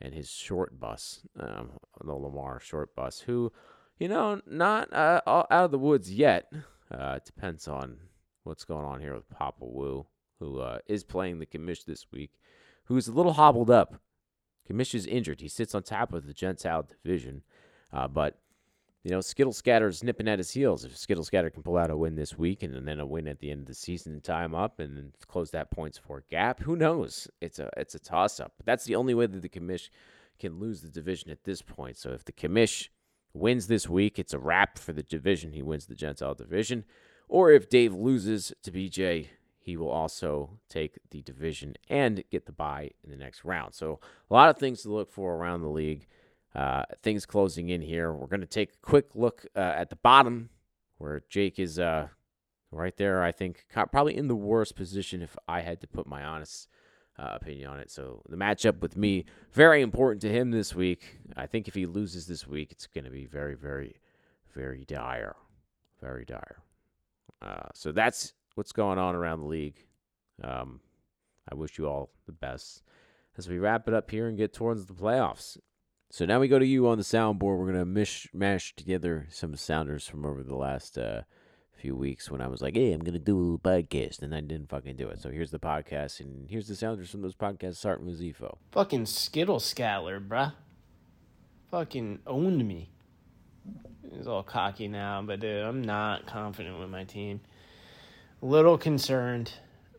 and 0.00 0.12
his 0.12 0.28
short 0.28 0.78
bus, 0.80 1.20
um, 1.38 1.70
the 2.02 2.12
Lamar 2.12 2.58
short 2.58 2.94
bus, 2.94 3.20
who, 3.20 3.52
you 3.98 4.08
know, 4.08 4.40
not 4.46 4.92
uh, 4.92 5.20
out 5.26 5.46
of 5.50 5.70
the 5.70 5.78
woods 5.78 6.12
yet. 6.12 6.52
Uh, 6.90 7.14
it 7.16 7.24
depends 7.24 7.68
on 7.68 7.98
what's 8.42 8.64
going 8.64 8.84
on 8.84 9.00
here 9.00 9.14
with 9.14 9.30
Papa 9.30 9.64
Wu, 9.64 10.06
who 10.38 10.60
uh, 10.60 10.78
is 10.86 11.04
playing 11.04 11.38
the 11.38 11.46
commish 11.46 11.84
this 11.84 12.06
week, 12.12 12.32
who's 12.84 13.08
a 13.08 13.12
little 13.12 13.34
hobbled 13.34 13.70
up. 13.70 14.00
Commish 14.68 14.94
is 14.94 15.06
injured. 15.06 15.40
He 15.40 15.48
sits 15.48 15.74
on 15.74 15.82
top 15.82 16.12
of 16.12 16.26
the 16.26 16.34
Gentile 16.34 16.86
division, 17.02 17.42
uh, 17.92 18.08
but 18.08 18.38
you 19.06 19.12
know, 19.12 19.20
Skittle 19.20 19.52
Scatter's 19.52 20.02
nipping 20.02 20.26
at 20.26 20.40
his 20.40 20.50
heels. 20.50 20.84
If 20.84 20.96
Skittle 20.96 21.22
Scatter 21.22 21.48
can 21.48 21.62
pull 21.62 21.76
out 21.76 21.92
a 21.92 21.96
win 21.96 22.16
this 22.16 22.36
week 22.36 22.64
and, 22.64 22.88
then 22.88 22.98
a 22.98 23.06
win 23.06 23.28
at 23.28 23.38
the 23.38 23.52
end 23.52 23.60
of 23.60 23.66
the 23.68 23.74
season 23.74 24.14
and 24.14 24.24
tie 24.24 24.44
him 24.44 24.52
up 24.52 24.80
and 24.80 24.96
then 24.96 25.12
close 25.28 25.52
that 25.52 25.70
points 25.70 25.96
for 25.96 26.24
gap, 26.28 26.58
who 26.58 26.74
knows? 26.74 27.28
It's 27.40 27.60
a 27.60 27.70
it's 27.76 27.94
a 27.94 28.00
toss 28.00 28.40
up. 28.40 28.54
That's 28.64 28.84
the 28.84 28.96
only 28.96 29.14
way 29.14 29.26
that 29.26 29.42
the 29.42 29.48
commish 29.48 29.90
can 30.40 30.58
lose 30.58 30.82
the 30.82 30.88
division 30.88 31.30
at 31.30 31.44
this 31.44 31.62
point. 31.62 31.96
So 31.96 32.10
if 32.10 32.24
the 32.24 32.32
commish 32.32 32.88
wins 33.32 33.68
this 33.68 33.88
week, 33.88 34.18
it's 34.18 34.34
a 34.34 34.40
wrap 34.40 34.76
for 34.76 34.92
the 34.92 35.04
division. 35.04 35.52
He 35.52 35.62
wins 35.62 35.86
the 35.86 35.94
Gentile 35.94 36.34
division. 36.34 36.84
Or 37.28 37.52
if 37.52 37.68
Dave 37.68 37.94
loses 37.94 38.52
to 38.64 38.72
BJ, 38.72 39.28
he 39.66 39.76
will 39.76 39.90
also 39.90 40.60
take 40.68 40.96
the 41.10 41.22
division 41.22 41.74
and 41.88 42.22
get 42.30 42.46
the 42.46 42.52
bye 42.52 42.88
in 43.02 43.10
the 43.10 43.16
next 43.16 43.44
round. 43.44 43.74
So 43.74 43.98
a 44.30 44.32
lot 44.32 44.48
of 44.48 44.58
things 44.58 44.82
to 44.82 44.92
look 44.92 45.10
for 45.10 45.34
around 45.34 45.62
the 45.62 45.68
league. 45.68 46.06
Uh, 46.54 46.84
things 47.02 47.26
closing 47.26 47.68
in 47.68 47.82
here. 47.82 48.12
We're 48.12 48.28
going 48.28 48.40
to 48.42 48.46
take 48.46 48.74
a 48.74 48.86
quick 48.86 49.16
look 49.16 49.44
uh, 49.56 49.74
at 49.76 49.90
the 49.90 49.96
bottom 49.96 50.50
where 50.98 51.20
Jake 51.28 51.58
is 51.58 51.80
uh, 51.80 52.06
right 52.70 52.96
there, 52.96 53.24
I 53.24 53.32
think, 53.32 53.66
probably 53.90 54.16
in 54.16 54.28
the 54.28 54.36
worst 54.36 54.76
position 54.76 55.20
if 55.20 55.36
I 55.48 55.62
had 55.62 55.80
to 55.80 55.88
put 55.88 56.06
my 56.06 56.22
honest 56.22 56.68
uh, 57.18 57.30
opinion 57.34 57.68
on 57.68 57.80
it. 57.80 57.90
So 57.90 58.22
the 58.28 58.36
matchup 58.36 58.80
with 58.80 58.96
me, 58.96 59.24
very 59.52 59.82
important 59.82 60.22
to 60.22 60.30
him 60.30 60.52
this 60.52 60.76
week. 60.76 61.18
I 61.36 61.46
think 61.46 61.66
if 61.66 61.74
he 61.74 61.86
loses 61.86 62.28
this 62.28 62.46
week, 62.46 62.70
it's 62.70 62.86
going 62.86 63.04
to 63.04 63.10
be 63.10 63.26
very, 63.26 63.56
very, 63.56 63.96
very 64.54 64.84
dire. 64.84 65.34
Very 66.00 66.24
dire. 66.24 66.58
Uh, 67.42 67.68
so 67.74 67.90
that's 67.90 68.32
what's 68.56 68.72
going 68.72 68.98
on 68.98 69.14
around 69.14 69.40
the 69.40 69.46
league. 69.46 69.86
Um, 70.42 70.80
I 71.50 71.54
wish 71.54 71.78
you 71.78 71.86
all 71.86 72.10
the 72.26 72.32
best 72.32 72.82
as 73.38 73.48
we 73.48 73.58
wrap 73.58 73.86
it 73.86 73.94
up 73.94 74.10
here 74.10 74.26
and 74.26 74.36
get 74.36 74.52
towards 74.52 74.86
the 74.86 74.94
playoffs. 74.94 75.58
So 76.10 76.24
now 76.24 76.40
we 76.40 76.48
go 76.48 76.58
to 76.58 76.66
you 76.66 76.88
on 76.88 76.98
the 76.98 77.04
soundboard. 77.04 77.58
We're 77.58 77.66
gonna 77.66 77.84
mish 77.84 78.28
mash 78.32 78.74
together 78.74 79.26
some 79.30 79.54
sounders 79.56 80.08
from 80.08 80.24
over 80.24 80.42
the 80.42 80.56
last 80.56 80.96
uh, 80.96 81.22
few 81.76 81.94
weeks 81.94 82.30
when 82.30 82.40
I 82.40 82.46
was 82.46 82.62
like, 82.62 82.74
"Hey, 82.74 82.92
I'm 82.92 83.02
gonna 83.02 83.18
do 83.18 83.54
a 83.54 83.58
podcast," 83.58 84.22
and 84.22 84.34
I 84.34 84.40
didn't 84.40 84.70
fucking 84.70 84.96
do 84.96 85.08
it. 85.08 85.20
So 85.20 85.30
here's 85.30 85.50
the 85.50 85.58
podcast, 85.58 86.20
and 86.20 86.48
here's 86.48 86.68
the 86.68 86.76
sounders 86.76 87.10
from 87.10 87.22
those 87.22 87.34
podcasts 87.34 87.76
starting 87.76 88.06
with 88.06 88.20
Zifo. 88.20 88.56
Fucking 88.70 89.06
Skittle 89.06 89.60
Scattler, 89.60 90.20
bruh. 90.20 90.54
Fucking 91.70 92.20
owned 92.26 92.66
me. 92.66 92.90
He's 94.14 94.28
all 94.28 94.44
cocky 94.44 94.86
now, 94.86 95.20
but 95.22 95.40
dude, 95.40 95.64
I'm 95.64 95.82
not 95.82 96.26
confident 96.26 96.78
with 96.78 96.88
my 96.88 97.04
team. 97.04 97.40
Little 98.46 98.78
concerned. 98.78 99.50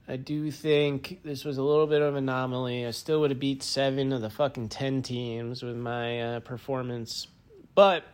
I 0.08 0.16
do 0.16 0.52
think 0.52 1.20
this 1.22 1.44
was 1.44 1.58
a 1.58 1.62
little 1.62 1.86
bit 1.86 2.02
of 2.02 2.16
an 2.16 2.30
anomaly. 2.30 2.86
I 2.86 2.92
still 2.92 3.20
would 3.20 3.32
have 3.32 3.42
beat 3.42 3.62
seven 3.62 4.14
of 4.14 4.22
the 4.22 4.30
fucking 4.30 4.70
ten 4.70 5.02
teams 5.02 5.62
with 5.62 5.76
my 5.76 6.22
uh, 6.22 6.40
performance, 6.40 7.28
but 7.76 8.06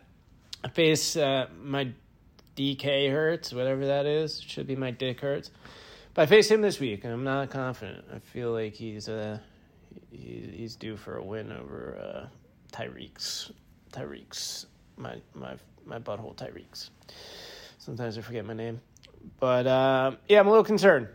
I 0.63 0.69
face 0.69 1.15
uh, 1.15 1.45
my 1.61 1.89
DK 2.55 3.11
hurts, 3.11 3.53
whatever 3.53 3.85
that 3.85 4.07
is. 4.07 4.41
Should 4.41 4.65
be 4.65 4.75
my 4.75 4.89
dick 4.89 5.21
hurts. 5.21 5.51
But 6.15 6.23
I 6.23 6.25
face 6.25 6.49
him 6.49 6.61
this 6.61 6.79
week, 6.79 7.03
and 7.03 7.13
I'm 7.13 7.23
not 7.23 7.51
confident. 7.51 8.03
I 8.11 8.17
feel 8.17 8.51
like 8.53 8.73
he's 8.73 9.07
uh, 9.07 9.37
he, 10.09 10.51
he's 10.51 10.75
due 10.75 10.97
for 10.97 11.17
a 11.17 11.23
win 11.23 11.51
over 11.51 11.95
uh, 12.01 12.27
Tyreek's. 12.75 13.51
Tyreek's 13.91 14.65
my 14.97 15.17
my 15.35 15.53
my 15.85 15.99
butthole 15.99 16.35
Tyreek's. 16.35 16.89
Sometimes 17.77 18.17
I 18.17 18.21
forget 18.21 18.45
my 18.45 18.53
name, 18.53 18.81
but 19.39 19.67
uh, 19.67 20.11
yeah, 20.27 20.39
I'm 20.39 20.47
a 20.47 20.49
little 20.49 20.63
concerned. 20.63 21.07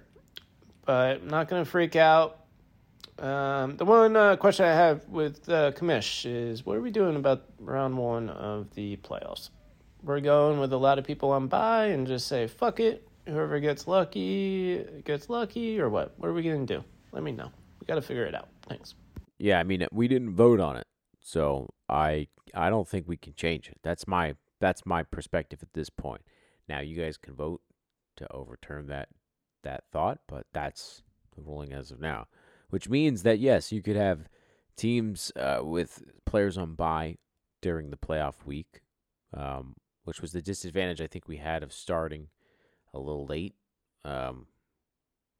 But 0.84 1.22
I'm 1.22 1.28
not 1.28 1.48
gonna 1.48 1.64
freak 1.64 1.96
out. 1.96 2.44
Um, 3.18 3.76
the 3.76 3.84
one 3.84 4.16
uh, 4.16 4.36
question 4.36 4.64
I 4.64 4.74
have 4.74 5.08
with 5.08 5.48
uh, 5.48 5.72
Kamish 5.72 6.24
is, 6.24 6.64
what 6.64 6.76
are 6.76 6.80
we 6.80 6.90
doing 6.90 7.16
about 7.16 7.44
round 7.58 7.98
one 7.98 8.30
of 8.30 8.72
the 8.74 8.96
playoffs? 8.98 9.50
We're 10.02 10.20
going 10.20 10.60
with 10.60 10.72
a 10.72 10.76
lot 10.76 10.98
of 10.98 11.04
people 11.04 11.32
on 11.32 11.48
by 11.48 11.86
and 11.86 12.06
just 12.06 12.28
say 12.28 12.46
fuck 12.46 12.80
it. 12.80 13.06
Whoever 13.26 13.60
gets 13.60 13.86
lucky 13.86 14.84
gets 15.04 15.28
lucky, 15.28 15.80
or 15.80 15.88
what? 15.88 16.14
What 16.16 16.28
are 16.28 16.32
we 16.32 16.42
gonna 16.42 16.64
do? 16.64 16.84
Let 17.12 17.22
me 17.22 17.32
know. 17.32 17.50
We 17.80 17.86
got 17.86 17.96
to 17.96 18.02
figure 18.02 18.24
it 18.24 18.34
out. 18.34 18.48
Thanks. 18.68 18.94
Yeah, 19.38 19.58
I 19.58 19.62
mean, 19.62 19.86
we 19.92 20.08
didn't 20.08 20.34
vote 20.34 20.60
on 20.60 20.76
it, 20.76 20.86
so 21.20 21.68
I 21.88 22.28
I 22.54 22.70
don't 22.70 22.88
think 22.88 23.06
we 23.08 23.16
can 23.16 23.34
change 23.34 23.68
it. 23.68 23.78
That's 23.82 24.06
my 24.06 24.34
that's 24.60 24.84
my 24.84 25.02
perspective 25.02 25.60
at 25.62 25.72
this 25.74 25.90
point. 25.90 26.22
Now, 26.68 26.80
you 26.80 26.96
guys 26.96 27.16
can 27.16 27.34
vote 27.34 27.62
to 28.18 28.33
overturn 28.33 28.87
that 28.88 29.09
that 29.64 29.85
thought, 29.90 30.20
but 30.28 30.46
that's 30.52 31.02
the 31.35 31.42
ruling 31.42 31.72
as 31.72 31.90
of 31.90 32.00
now, 32.00 32.26
which 32.70 32.88
means 32.88 33.22
that 33.22 33.38
yes, 33.38 33.72
you 33.72 33.83
could 33.83 33.96
have 33.96 34.28
teams 34.76 35.33
uh, 35.37 35.61
with 35.62 36.02
players 36.24 36.57
on 36.57 36.74
bye 36.74 37.16
during 37.61 37.90
the 37.90 37.96
playoff 37.96 38.44
week, 38.44 38.83
um, 39.35 39.74
which 40.04 40.20
was 40.20 40.33
the 40.33 40.42
disadvantage 40.42 41.00
I 41.00 41.07
think 41.07 41.26
we 41.26 41.38
had 41.38 41.62
of 41.62 41.72
starting 41.72 42.28
a 42.94 42.98
little 42.98 43.26
late. 43.26 43.54
Um, 44.04 44.46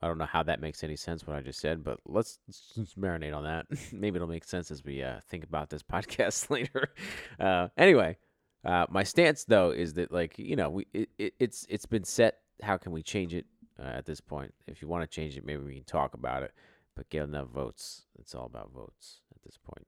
I 0.01 0.07
don't 0.07 0.19
know 0.19 0.27
how 0.27 0.45
that 0.45 0.61
makes 0.61 0.85
any 0.85 0.97
sense 0.97 1.27
what 1.27 1.37
I 1.37 1.41
just 1.41 1.61
said, 1.61 1.83
but 1.83 1.99
let's, 2.07 2.39
let's 2.77 2.95
marinate 2.95 3.35
on 3.35 3.45
that. 3.45 3.67
Maybe 3.93 4.17
it'll 4.17 4.29
make 4.29 4.45
sense 4.45 4.71
as 4.71 4.85
we 4.85 5.03
uh, 5.03 5.21
think 5.29 5.45
about 5.45 5.71
this 5.71 5.83
podcast 5.93 6.51
later. 6.51 6.93
Uh, 7.41 7.69
anyway, 7.77 8.17
uh, 8.65 8.87
my 8.91 9.03
stance 9.03 9.45
though 9.45 9.71
is 9.71 9.95
that 9.95 10.13
like 10.13 10.39
you 10.39 10.57
know 10.57 10.71
we 10.71 10.87
it, 10.93 11.09
it, 11.19 11.35
it's 11.39 11.67
it's 11.69 11.87
been 11.87 12.05
set. 12.05 12.39
How 12.63 12.77
can 12.77 12.93
we 12.93 13.03
change 13.03 13.35
it 13.35 13.47
uh, 13.79 13.87
at 13.87 14.07
this 14.07 14.21
point? 14.21 14.55
If 14.67 14.83
you 14.83 14.89
want 14.89 15.09
to 15.09 15.15
change 15.15 15.37
it, 15.37 15.45
maybe 15.45 15.63
we 15.63 15.75
can 15.75 15.85
talk 15.85 16.15
about 16.15 16.43
it. 16.43 16.53
But 16.95 17.09
get 17.11 17.25
enough 17.25 17.49
votes. 17.49 18.07
It's 18.19 18.35
all 18.35 18.47
about 18.47 18.73
votes 18.73 19.21
at 19.35 19.43
this 19.43 19.57
point. 19.57 19.87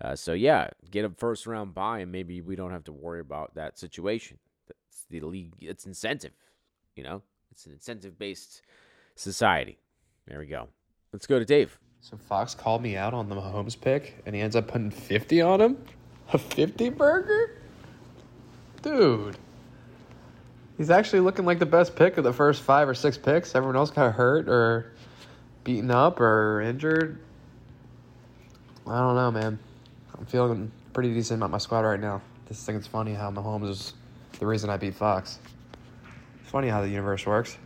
Uh, 0.00 0.16
so 0.16 0.32
yeah, 0.32 0.68
get 0.90 1.04
a 1.04 1.10
first 1.10 1.46
round 1.46 1.74
buy, 1.74 2.00
and 2.00 2.10
maybe 2.10 2.40
we 2.40 2.56
don't 2.56 2.72
have 2.72 2.84
to 2.84 2.92
worry 2.92 3.20
about 3.20 3.54
that 3.54 3.78
situation. 3.78 4.38
That's 4.66 5.04
the 5.08 5.20
league. 5.20 5.54
It's 5.60 5.86
incentive. 5.86 6.32
You 6.96 7.04
know, 7.04 7.22
it's 7.52 7.66
an 7.66 7.72
incentive 7.72 8.18
based 8.18 8.62
society. 9.14 9.78
There 10.26 10.40
we 10.40 10.46
go. 10.46 10.68
Let's 11.12 11.26
go 11.26 11.38
to 11.38 11.44
Dave. 11.44 11.78
So 12.00 12.16
Fox 12.16 12.54
called 12.54 12.82
me 12.82 12.96
out 12.96 13.14
on 13.14 13.28
the 13.28 13.36
Mahomes 13.36 13.80
pick, 13.80 14.20
and 14.26 14.34
he 14.34 14.40
ends 14.40 14.56
up 14.56 14.66
putting 14.66 14.90
50 14.90 15.40
on 15.40 15.60
him? 15.60 15.84
A 16.32 16.38
50 16.38 16.88
burger? 16.90 17.60
Dude. 18.82 19.36
He's 20.76 20.90
actually 20.90 21.20
looking 21.20 21.44
like 21.44 21.58
the 21.58 21.66
best 21.66 21.94
pick 21.94 22.16
of 22.16 22.24
the 22.24 22.32
first 22.32 22.62
five 22.62 22.88
or 22.88 22.94
six 22.94 23.18
picks. 23.18 23.54
Everyone 23.54 23.76
else 23.76 23.90
got 23.90 24.14
hurt 24.14 24.48
or 24.48 24.92
beaten 25.64 25.90
up 25.90 26.20
or 26.20 26.60
injured. 26.60 27.20
I 28.86 28.98
don't 28.98 29.14
know, 29.14 29.30
man. 29.30 29.58
I'm 30.18 30.26
feeling 30.26 30.72
pretty 30.92 31.12
decent 31.12 31.38
about 31.38 31.50
my 31.50 31.58
squad 31.58 31.80
right 31.80 32.00
now. 32.00 32.20
Just 32.48 32.66
think 32.66 32.78
it's 32.78 32.86
funny 32.86 33.14
how 33.14 33.30
Mahomes 33.30 33.68
is 33.68 33.94
the 34.38 34.46
reason 34.46 34.70
I 34.70 34.76
beat 34.76 34.94
Fox. 34.94 35.38
Funny 36.42 36.68
how 36.68 36.80
the 36.80 36.88
universe 36.88 37.26
works. 37.26 37.56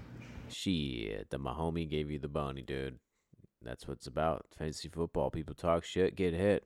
Shit, 0.49 1.31
the 1.31 1.38
Mahomie 1.38 1.88
gave 1.88 2.11
you 2.11 2.19
the 2.19 2.29
bony, 2.29 2.62
dude. 2.62 2.99
That's 3.62 3.88
what 3.88 3.97
it's 3.97 4.07
about. 4.07 4.47
Fantasy 4.57 4.88
football. 4.88 5.31
People 5.31 5.55
talk 5.55 5.85
shit, 5.85 6.16
get 6.16 6.35
hit. 6.35 6.64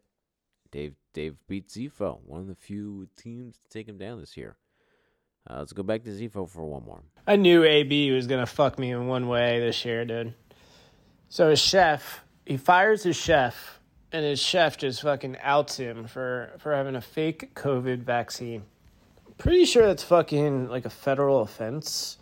Dave 0.70 0.94
Dave 1.14 1.36
beat 1.48 1.68
Zifo, 1.68 2.20
one 2.24 2.40
of 2.40 2.46
the 2.46 2.54
few 2.54 3.08
teams 3.16 3.56
to 3.58 3.68
take 3.68 3.88
him 3.88 3.98
down 3.98 4.20
this 4.20 4.36
year. 4.36 4.56
Uh, 5.48 5.58
let's 5.58 5.72
go 5.72 5.82
back 5.82 6.04
to 6.04 6.10
Zifo 6.10 6.48
for 6.48 6.64
one 6.64 6.84
more. 6.84 7.02
I 7.26 7.36
knew 7.36 7.64
AB 7.64 8.10
was 8.12 8.26
gonna 8.26 8.46
fuck 8.46 8.78
me 8.78 8.90
in 8.90 9.06
one 9.06 9.28
way 9.28 9.60
this 9.60 9.84
year, 9.84 10.04
dude. 10.04 10.34
So 11.28 11.50
his 11.50 11.60
chef, 11.60 12.24
he 12.44 12.56
fires 12.56 13.02
his 13.02 13.16
chef, 13.16 13.80
and 14.12 14.24
his 14.24 14.40
chef 14.40 14.76
just 14.76 15.02
fucking 15.02 15.36
outs 15.42 15.76
him 15.76 16.06
for 16.06 16.52
for 16.58 16.74
having 16.74 16.96
a 16.96 17.00
fake 17.00 17.54
COVID 17.54 18.02
vaccine. 18.02 18.62
Pretty 19.38 19.64
sure 19.64 19.86
that's 19.86 20.02
fucking 20.02 20.68
like 20.68 20.84
a 20.84 20.90
federal 20.90 21.40
offense. 21.40 22.18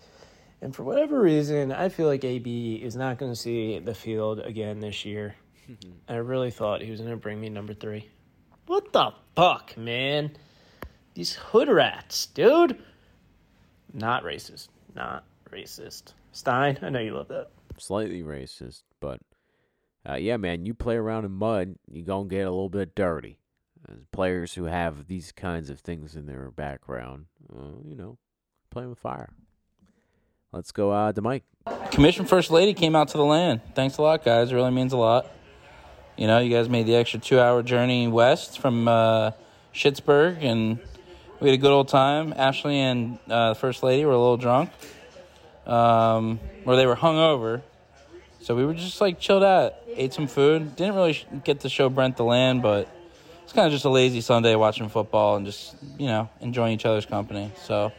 And 0.60 0.74
for 0.74 0.82
whatever 0.82 1.20
reason, 1.20 1.72
I 1.72 1.88
feel 1.88 2.06
like 2.06 2.24
AB 2.24 2.76
is 2.76 2.96
not 2.96 3.18
going 3.18 3.30
to 3.32 3.36
see 3.36 3.78
the 3.78 3.94
field 3.94 4.40
again 4.40 4.80
this 4.80 5.04
year. 5.04 5.36
I 6.08 6.16
really 6.16 6.50
thought 6.50 6.82
he 6.82 6.90
was 6.90 7.00
going 7.00 7.12
to 7.12 7.16
bring 7.16 7.40
me 7.40 7.48
number 7.48 7.74
three. 7.74 8.08
What 8.66 8.92
the 8.92 9.12
fuck, 9.36 9.76
man? 9.76 10.32
These 11.14 11.34
hood 11.34 11.68
rats, 11.68 12.26
dude. 12.26 12.78
Not 13.92 14.24
racist. 14.24 14.68
Not 14.94 15.24
racist. 15.50 16.12
Stein, 16.32 16.78
I 16.82 16.90
know 16.90 17.00
you 17.00 17.14
love 17.14 17.28
that. 17.28 17.48
Slightly 17.78 18.22
racist, 18.22 18.82
but 19.00 19.20
uh, 20.08 20.14
yeah, 20.16 20.36
man, 20.36 20.66
you 20.66 20.74
play 20.74 20.96
around 20.96 21.24
in 21.24 21.32
mud, 21.32 21.76
you 21.90 22.02
gonna 22.02 22.28
get 22.28 22.46
a 22.46 22.50
little 22.50 22.68
bit 22.68 22.94
dirty. 22.94 23.38
As 23.88 24.04
players 24.12 24.54
who 24.54 24.64
have 24.64 25.06
these 25.06 25.32
kinds 25.32 25.70
of 25.70 25.80
things 25.80 26.16
in 26.16 26.26
their 26.26 26.50
background, 26.50 27.26
uh, 27.50 27.78
you 27.84 27.94
know, 27.94 28.18
playing 28.70 28.90
with 28.90 28.98
fire. 28.98 29.30
Let's 30.52 30.72
go 30.72 30.90
uh, 30.90 31.12
to 31.12 31.20
Mike. 31.20 31.44
Commission 31.90 32.24
First 32.24 32.50
Lady 32.50 32.74
came 32.74 32.96
out 32.96 33.08
to 33.08 33.18
the 33.18 33.24
land. 33.24 33.60
Thanks 33.74 33.98
a 33.98 34.02
lot, 34.02 34.24
guys. 34.24 34.50
It 34.50 34.54
really 34.54 34.70
means 34.70 34.92
a 34.92 34.96
lot. 34.96 35.30
You 36.16 36.26
know, 36.26 36.38
you 36.38 36.50
guys 36.54 36.68
made 36.68 36.86
the 36.86 36.96
extra 36.96 37.20
two 37.20 37.38
hour 37.38 37.62
journey 37.62 38.08
west 38.08 38.58
from 38.58 38.88
uh, 38.88 39.32
Schittsburg, 39.72 40.42
and 40.42 40.80
we 41.40 41.48
had 41.48 41.58
a 41.58 41.62
good 41.62 41.70
old 41.70 41.88
time. 41.88 42.34
Ashley 42.36 42.78
and 42.78 43.18
uh, 43.28 43.54
First 43.54 43.82
Lady 43.82 44.04
were 44.04 44.12
a 44.12 44.18
little 44.18 44.36
drunk, 44.36 44.70
um, 45.66 46.40
or 46.64 46.76
they 46.76 46.86
were 46.86 46.96
hungover. 46.96 47.62
So 48.40 48.54
we 48.54 48.64
were 48.64 48.74
just 48.74 49.00
like 49.00 49.20
chilled 49.20 49.44
out, 49.44 49.74
ate 49.94 50.12
some 50.12 50.26
food. 50.26 50.76
Didn't 50.76 50.94
really 50.94 51.18
get 51.44 51.60
to 51.60 51.68
show 51.68 51.88
Brent 51.88 52.16
the 52.16 52.24
land, 52.24 52.62
but 52.62 52.88
it's 53.44 53.52
kind 53.52 53.66
of 53.66 53.72
just 53.72 53.84
a 53.84 53.90
lazy 53.90 54.20
Sunday 54.20 54.54
watching 54.54 54.88
football 54.88 55.36
and 55.36 55.46
just, 55.46 55.76
you 55.98 56.06
know, 56.06 56.28
enjoying 56.40 56.72
each 56.72 56.86
other's 56.86 57.06
company. 57.06 57.52
So 57.64 57.92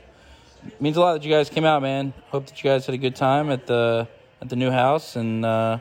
it 0.66 0.82
means 0.82 0.98
a 0.98 1.02
lot 1.02 1.14
that 1.14 1.24
you 1.24 1.32
guys 1.32 1.50
came 1.50 1.66
out, 1.66 1.82
man. 1.82 2.14
Hope 2.30 2.48
that 2.48 2.64
you 2.64 2.70
guys 2.70 2.86
had 2.86 2.96
a 2.96 2.98
good 2.98 3.16
time 3.16 3.50
at 3.52 3.68
the 3.68 4.08
at 4.42 4.50
the 4.50 4.56
new 4.56 4.72
house, 4.72 5.16
and 5.16 5.46
uh, 5.46 5.80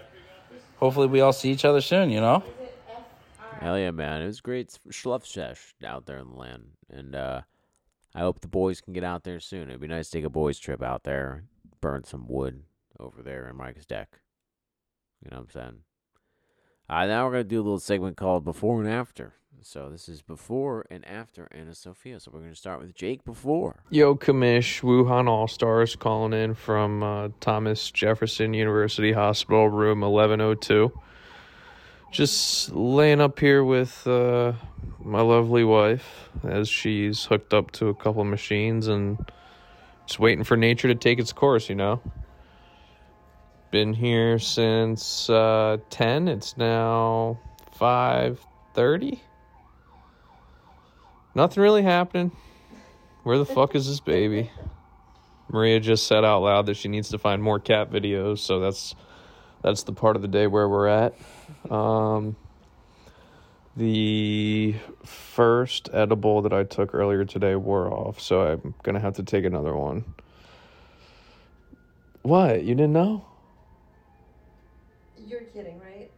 hopefully 0.76 1.06
we 1.06 1.20
all 1.20 1.32
see 1.32 1.50
each 1.50 1.64
other 1.64 1.80
soon. 1.80 2.10
You 2.10 2.20
know. 2.20 2.42
Hell 3.60 3.78
yeah, 3.78 3.90
man! 3.90 4.22
It 4.22 4.26
was 4.26 4.40
great 4.40 4.78
schluff 4.90 5.26
sesh 5.26 5.74
out 5.84 6.06
there 6.06 6.18
in 6.18 6.28
the 6.28 6.36
land, 6.36 6.70
and 6.90 7.14
uh, 7.14 7.40
I 8.14 8.20
hope 8.20 8.40
the 8.40 8.48
boys 8.48 8.80
can 8.80 8.92
get 8.92 9.04
out 9.04 9.24
there 9.24 9.40
soon. 9.40 9.68
It'd 9.68 9.80
be 9.80 9.88
nice 9.88 10.10
to 10.10 10.18
take 10.18 10.24
a 10.24 10.30
boys 10.30 10.58
trip 10.58 10.82
out 10.82 11.04
there, 11.04 11.44
burn 11.80 12.04
some 12.04 12.26
wood 12.28 12.62
over 13.00 13.22
there 13.22 13.48
in 13.48 13.56
Mike's 13.56 13.86
deck. 13.86 14.20
You 15.22 15.30
know 15.30 15.38
what 15.38 15.42
I'm 15.44 15.50
saying? 15.50 15.78
Uh, 16.88 17.06
now 17.06 17.26
we're 17.26 17.32
gonna 17.32 17.44
do 17.44 17.60
a 17.60 17.64
little 17.64 17.80
segment 17.80 18.16
called 18.16 18.44
Before 18.44 18.80
and 18.80 18.88
After. 18.88 19.34
So 19.60 19.88
this 19.90 20.08
is 20.08 20.22
before 20.22 20.86
and 20.90 21.04
after 21.06 21.48
Anna 21.50 21.74
Sophia. 21.74 22.20
So 22.20 22.30
we're 22.32 22.40
gonna 22.40 22.54
start 22.54 22.80
with 22.80 22.94
Jake 22.94 23.24
before. 23.24 23.82
Yo, 23.90 24.14
Kamish, 24.14 24.82
Wuhan 24.82 25.28
All 25.28 25.48
Stars 25.48 25.96
calling 25.96 26.32
in 26.32 26.54
from 26.54 27.02
uh, 27.02 27.28
Thomas 27.40 27.90
Jefferson 27.90 28.54
University 28.54 29.12
Hospital, 29.12 29.68
room 29.68 30.00
1102. 30.02 30.92
Just 32.10 32.72
laying 32.72 33.20
up 33.20 33.38
here 33.38 33.62
with 33.62 34.06
uh, 34.06 34.54
my 35.04 35.20
lovely 35.20 35.62
wife 35.62 36.30
as 36.42 36.68
she's 36.68 37.24
hooked 37.24 37.52
up 37.52 37.70
to 37.72 37.88
a 37.88 37.94
couple 37.94 38.24
machines 38.24 38.88
and 38.88 39.18
just 40.06 40.18
waiting 40.18 40.44
for 40.44 40.56
nature 40.56 40.88
to 40.88 40.94
take 40.94 41.18
its 41.18 41.32
course, 41.32 41.68
you 41.68 41.74
know. 41.74 42.00
Been 43.70 43.92
here 43.92 44.38
since 44.38 45.28
uh, 45.28 45.76
10. 45.90 46.28
It's 46.28 46.56
now 46.56 47.38
5.30. 47.78 49.20
Nothing 51.34 51.62
really 51.62 51.82
happening. 51.82 52.32
Where 53.22 53.36
the 53.36 53.44
fuck 53.44 53.74
is 53.74 53.86
this 53.86 54.00
baby? 54.00 54.50
Maria 55.50 55.80
just 55.80 56.06
said 56.06 56.24
out 56.24 56.40
loud 56.40 56.66
that 56.66 56.76
she 56.78 56.88
needs 56.88 57.10
to 57.10 57.18
find 57.18 57.42
more 57.42 57.60
cat 57.60 57.90
videos, 57.90 58.38
so 58.38 58.60
that's 58.60 58.94
that's 59.62 59.82
the 59.84 59.92
part 59.92 60.16
of 60.16 60.22
the 60.22 60.28
day 60.28 60.46
where 60.46 60.68
we're 60.68 60.86
at. 60.88 61.14
Um, 61.70 62.36
the 63.76 64.74
first 65.04 65.88
edible 65.92 66.42
that 66.42 66.52
I 66.52 66.64
took 66.64 66.94
earlier 66.94 67.24
today 67.24 67.54
wore 67.54 67.92
off, 67.92 68.20
so 68.20 68.42
I'm 68.42 68.74
gonna 68.82 69.00
have 69.00 69.14
to 69.14 69.22
take 69.22 69.44
another 69.44 69.74
one. 69.74 70.04
What? 72.22 72.64
You 72.64 72.74
didn't 72.74 72.92
know? 72.92 73.24
You're 75.16 75.42
kidding, 75.42 75.80
right? 75.80 76.10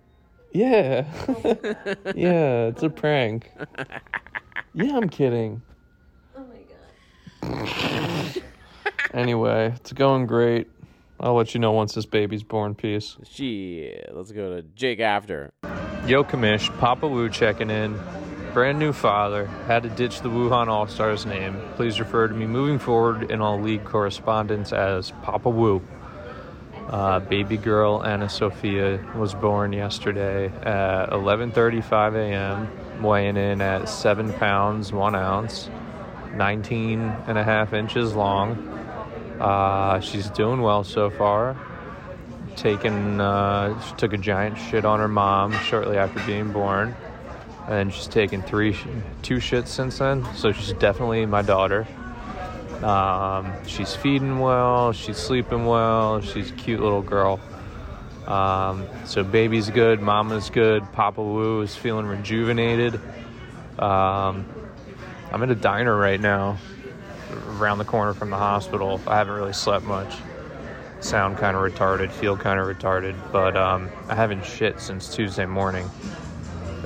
Yeah. 0.52 1.04
Yeah, 2.16 2.66
it's 2.66 2.82
a 2.82 2.90
prank. 2.90 3.50
Yeah, 4.72 4.96
I'm 4.96 5.08
kidding. 5.08 5.62
Oh 6.36 6.44
my 7.42 7.48
god. 7.62 8.42
Anyway, 9.12 9.72
it's 9.74 9.92
going 9.92 10.26
great. 10.26 10.68
I'll 11.22 11.34
let 11.34 11.52
you 11.52 11.60
know 11.60 11.72
once 11.72 11.94
this 11.94 12.06
baby's 12.06 12.42
born. 12.42 12.74
Peace. 12.74 13.18
Shit. 13.30 14.10
Let's 14.12 14.32
go 14.32 14.56
to 14.56 14.62
Jake 14.62 15.00
after. 15.00 15.52
Yo, 16.06 16.24
Kamish, 16.24 16.76
Papa 16.78 17.06
Wu 17.06 17.28
checking 17.28 17.68
in. 17.68 18.00
Brand 18.54 18.78
new 18.78 18.94
father. 18.94 19.46
Had 19.66 19.82
to 19.82 19.90
ditch 19.90 20.22
the 20.22 20.30
Wuhan 20.30 20.68
All 20.68 20.88
Stars 20.88 21.26
name. 21.26 21.60
Please 21.76 22.00
refer 22.00 22.26
to 22.26 22.34
me 22.34 22.46
moving 22.46 22.78
forward 22.78 23.30
in 23.30 23.42
all 23.42 23.60
league 23.60 23.84
correspondence 23.84 24.72
as 24.72 25.12
Papa 25.22 25.50
Wu. 25.50 25.82
Uh, 26.88 27.20
baby 27.20 27.56
girl 27.56 28.02
Anna 28.02 28.28
Sophia 28.28 28.98
was 29.14 29.34
born 29.34 29.72
yesterday 29.72 30.46
at 30.46 31.10
11:35 31.10 32.16
a.m., 32.16 33.02
weighing 33.02 33.36
in 33.36 33.60
at 33.60 33.88
seven 33.88 34.32
pounds 34.32 34.92
one 34.92 35.14
ounce, 35.14 35.70
19 36.34 37.00
and 37.28 37.38
a 37.38 37.44
half 37.44 37.72
inches 37.72 38.16
long. 38.16 38.79
Uh, 39.40 40.00
she's 40.00 40.28
doing 40.30 40.60
well 40.60 40.84
so 40.84 41.08
far. 41.08 41.56
Taken 42.56 43.20
uh, 43.20 43.80
she 43.80 43.94
took 43.94 44.12
a 44.12 44.18
giant 44.18 44.58
shit 44.58 44.84
on 44.84 44.98
her 44.98 45.08
mom 45.08 45.52
shortly 45.60 45.96
after 45.96 46.20
being 46.26 46.52
born. 46.52 46.94
And 47.66 47.92
she's 47.92 48.06
taken 48.06 48.42
three 48.42 48.76
two 49.22 49.36
shits 49.36 49.68
since 49.68 49.98
then. 49.98 50.26
So 50.34 50.52
she's 50.52 50.74
definitely 50.74 51.24
my 51.24 51.40
daughter. 51.40 51.86
Um, 52.82 53.52
she's 53.66 53.94
feeding 53.94 54.38
well 54.38 54.92
she's 54.92 55.18
sleeping 55.18 55.66
well 55.66 56.20
she's 56.20 56.50
a 56.50 56.54
cute 56.54 56.80
little 56.80 57.02
girl. 57.02 57.40
Um, 58.26 58.86
so 59.06 59.24
baby's 59.24 59.70
good 59.70 60.00
mama's 60.00 60.50
good 60.50 60.82
papa 60.92 61.22
Wu 61.22 61.62
is 61.62 61.74
feeling 61.74 62.06
rejuvenated. 62.06 63.00
Um, 63.78 64.44
i'm 65.32 65.42
in 65.42 65.50
a 65.50 65.54
diner 65.54 65.96
right 65.96 66.20
now 66.20 66.58
around 67.60 67.78
the 67.78 67.84
corner 67.84 68.14
from 68.14 68.30
the 68.30 68.36
hospital 68.36 69.00
i 69.06 69.16
haven't 69.16 69.34
really 69.34 69.52
slept 69.52 69.84
much 69.84 70.16
sound 71.02 71.38
kind 71.38 71.56
of 71.56 71.62
retarded, 71.62 72.10
feel 72.10 72.36
kind 72.36 72.60
of 72.60 72.66
retarded, 72.66 73.16
but 73.32 73.56
um, 73.56 73.90
I 74.08 74.14
haven't 74.14 74.44
shit 74.44 74.80
since 74.80 75.14
Tuesday 75.14 75.46
morning. 75.46 75.88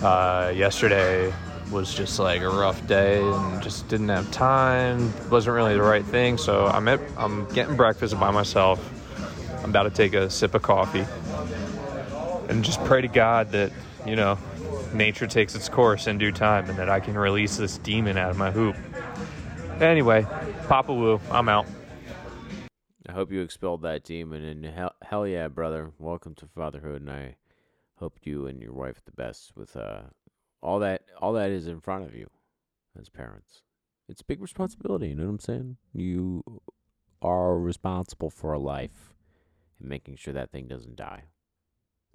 Uh, 0.03 0.53
yesterday 0.55 1.33
was 1.71 1.95
just 1.95 2.19
like 2.19 2.43
a 2.43 2.49
rough 2.49 2.87
day 2.87 3.23
and 3.23 3.63
just 3.63 3.89
didn't 3.89 4.09
have 4.09 4.31
time. 4.31 5.13
wasn't 5.31 5.55
really 5.55 5.75
the 5.75 5.83
right 5.83 6.05
thing, 6.05 6.39
so 6.39 6.67
I'm 6.67 6.89
at, 6.89 7.01
I'm 7.17 7.47
getting 7.53 7.77
breakfast 7.77 8.19
by 8.19 8.31
myself. 8.31 8.81
I'm 9.63 9.71
about 9.71 9.85
to 9.85 9.91
take 9.91 10.15
a 10.15 10.29
sip 10.29 10.55
of 10.55 10.63
coffee 10.63 11.07
and 12.49 12.63
just 12.63 12.85
pray 12.85 13.01
to 13.01 13.09
God 13.09 13.51
that 13.53 13.73
you 14.07 14.15
know 14.15 14.39
nature 14.93 15.27
takes 15.27 15.55
its 15.55 15.69
course 15.69 16.07
in 16.07 16.19
due 16.19 16.31
time 16.31 16.69
and 16.69 16.79
that 16.79 16.91
I 16.91 17.01
can 17.01 17.17
release 17.17 17.57
this 17.57 17.79
demon 17.79 18.19
out 18.19 18.31
of 18.31 18.37
my 18.37 18.51
hoop. 18.51 18.77
Anyway, 19.81 20.27
Papa 20.69 20.95
Wu, 20.95 21.21
I'm 21.31 21.51
out. 21.51 21.67
I 23.07 23.13
hope 23.13 23.31
you 23.31 23.43
expelled 23.43 23.83
that 23.83 24.03
demon, 24.03 24.43
and 24.43 24.65
hell, 24.65 24.95
hell 25.03 25.27
yeah, 25.27 25.49
brother. 25.49 25.93
Welcome 25.99 26.35
to 26.37 26.47
fatherhood, 26.47 27.03
and 27.03 27.11
I 27.11 27.37
hope 27.97 28.19
you 28.23 28.47
and 28.47 28.63
your 28.63 28.73
wife 28.73 29.05
the 29.05 29.13
best 29.13 29.53
with 29.55 29.77
uh, 29.77 30.01
all 30.63 30.79
that 30.79 31.03
all 31.21 31.35
that 31.35 31.51
is 31.51 31.67
in 31.67 31.81
front 31.81 32.05
of 32.05 32.15
you 32.15 32.29
as 32.99 33.11
parents. 33.11 33.61
It's 34.09 34.23
a 34.23 34.25
big 34.25 34.41
responsibility, 34.41 35.09
you 35.09 35.15
know 35.15 35.25
what 35.25 35.31
I'm 35.31 35.39
saying? 35.39 35.77
You 35.93 36.43
are 37.21 37.59
responsible 37.59 38.31
for 38.31 38.55
a 38.55 38.59
life 38.59 39.15
and 39.79 39.89
making 39.89 40.17
sure 40.17 40.33
that 40.33 40.51
thing 40.51 40.67
doesn't 40.67 40.97
die, 40.97 41.25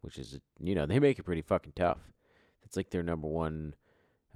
which 0.01 0.17
is, 0.17 0.39
you 0.59 0.73
know, 0.73 0.87
they 0.87 0.99
make 0.99 1.19
it 1.19 1.23
pretty 1.23 1.43
fucking 1.43 1.73
tough. 1.75 1.99
It's 2.63 2.75
like 2.75 2.89
their 2.89 3.03
number 3.03 3.27
one 3.27 3.75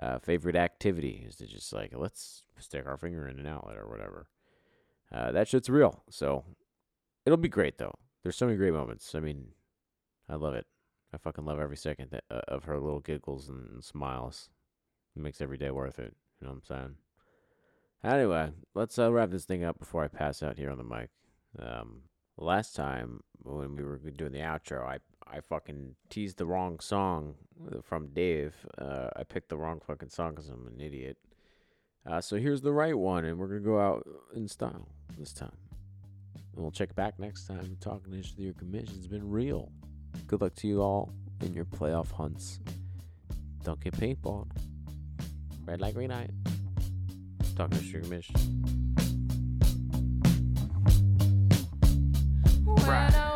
uh, 0.01 0.19
favorite 0.19 0.55
activity 0.55 1.25
is 1.27 1.35
to 1.37 1.45
just 1.45 1.71
like, 1.73 1.93
let's 1.95 2.43
stick 2.59 2.85
our 2.87 2.97
finger 2.97 3.27
in 3.27 3.39
an 3.39 3.47
outlet 3.47 3.77
or 3.77 3.87
whatever. 3.87 4.27
Uh, 5.13 5.31
that 5.31 5.47
shit's 5.47 5.69
real. 5.69 6.03
So 6.09 6.43
it'll 7.25 7.37
be 7.37 7.49
great 7.49 7.77
though. 7.77 7.93
There's 8.23 8.37
so 8.37 8.45
many 8.45 8.57
great 8.57 8.73
moments. 8.73 9.13
I 9.15 9.19
mean, 9.19 9.47
I 10.29 10.35
love 10.35 10.53
it. 10.53 10.65
I 11.13 11.17
fucking 11.17 11.45
love 11.45 11.59
every 11.59 11.77
second 11.77 12.09
that, 12.11 12.23
uh, 12.31 12.41
of 12.47 12.63
her 12.63 12.79
little 12.79 12.99
giggles 12.99 13.49
and 13.49 13.83
smiles. 13.83 14.49
It 15.15 15.21
makes 15.21 15.41
every 15.41 15.57
day 15.57 15.69
worth 15.69 15.99
it. 15.99 16.15
You 16.39 16.47
know 16.47 16.53
what 16.53 16.63
I'm 16.71 16.77
saying? 16.77 16.95
Anyway, 18.03 18.51
let's 18.73 18.97
uh, 18.97 19.11
wrap 19.11 19.29
this 19.29 19.45
thing 19.45 19.63
up 19.63 19.79
before 19.79 20.03
I 20.03 20.07
pass 20.07 20.41
out 20.41 20.57
here 20.57 20.71
on 20.71 20.77
the 20.77 20.83
mic. 20.83 21.09
Um, 21.59 22.01
last 22.37 22.75
time 22.75 23.21
when 23.43 23.75
we 23.75 23.83
were 23.83 23.97
doing 23.97 24.31
the 24.31 24.39
outro, 24.39 24.85
I 24.85 24.97
I 25.33 25.39
fucking 25.41 25.95
teased 26.09 26.37
the 26.37 26.45
wrong 26.45 26.79
song 26.79 27.33
from 27.81 28.07
Dave. 28.09 28.53
Uh, 28.77 29.09
I 29.15 29.23
picked 29.23 29.49
the 29.49 29.57
wrong 29.57 29.81
fucking 29.85 30.09
song 30.09 30.31
because 30.31 30.49
I'm 30.49 30.67
an 30.67 30.79
idiot. 30.79 31.17
Uh, 32.05 32.21
so 32.21 32.35
here's 32.35 32.61
the 32.61 32.71
right 32.71 32.95
one, 32.95 33.25
and 33.25 33.39
we're 33.39 33.47
gonna 33.47 33.61
go 33.61 33.79
out 33.79 34.07
in 34.35 34.47
style 34.47 34.87
this 35.17 35.33
time. 35.33 35.57
And 36.53 36.61
we'll 36.61 36.71
check 36.71 36.93
back 36.93 37.17
next 37.17 37.47
time. 37.47 37.77
Talking 37.79 38.21
to 38.21 38.41
your 38.41 38.53
commission's 38.53 39.07
been 39.07 39.27
real. 39.27 39.71
Good 40.27 40.41
luck 40.41 40.53
to 40.57 40.67
you 40.67 40.81
all 40.83 41.11
in 41.41 41.53
your 41.53 41.65
playoff 41.65 42.11
hunts. 42.11 42.59
Don't 43.63 43.79
get 43.79 43.93
paintballed. 43.93 44.51
Red 45.65 45.81
light, 45.81 45.95
green 45.95 46.11
light. 46.11 46.29
Talking 47.55 47.79
to 47.79 47.85
your 47.85 48.01
commission. 48.01 48.35
When 52.65 53.32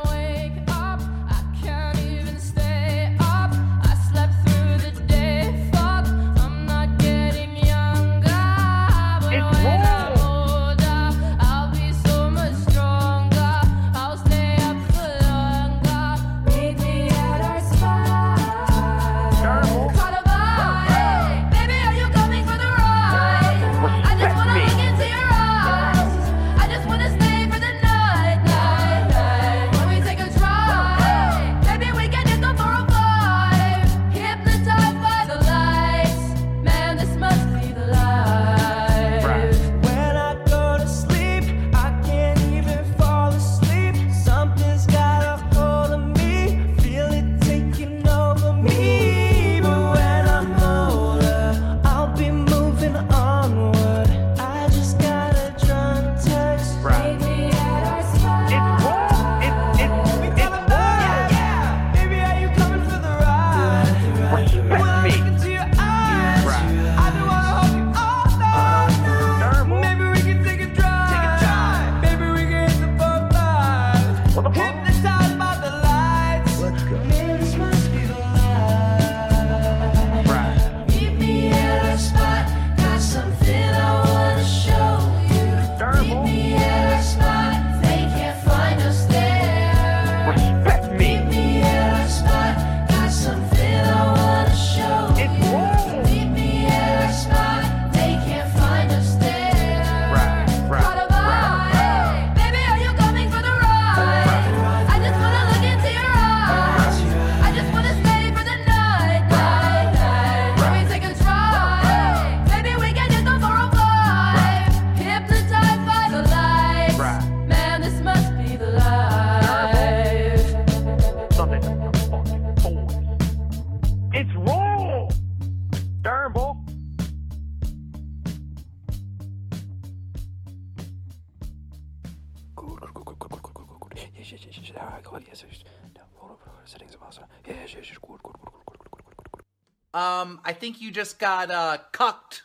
think 140.68 140.82
you 140.82 140.92
just 140.92 141.18
got 141.18 141.50
uh, 141.50 141.78
cucked 141.94 142.42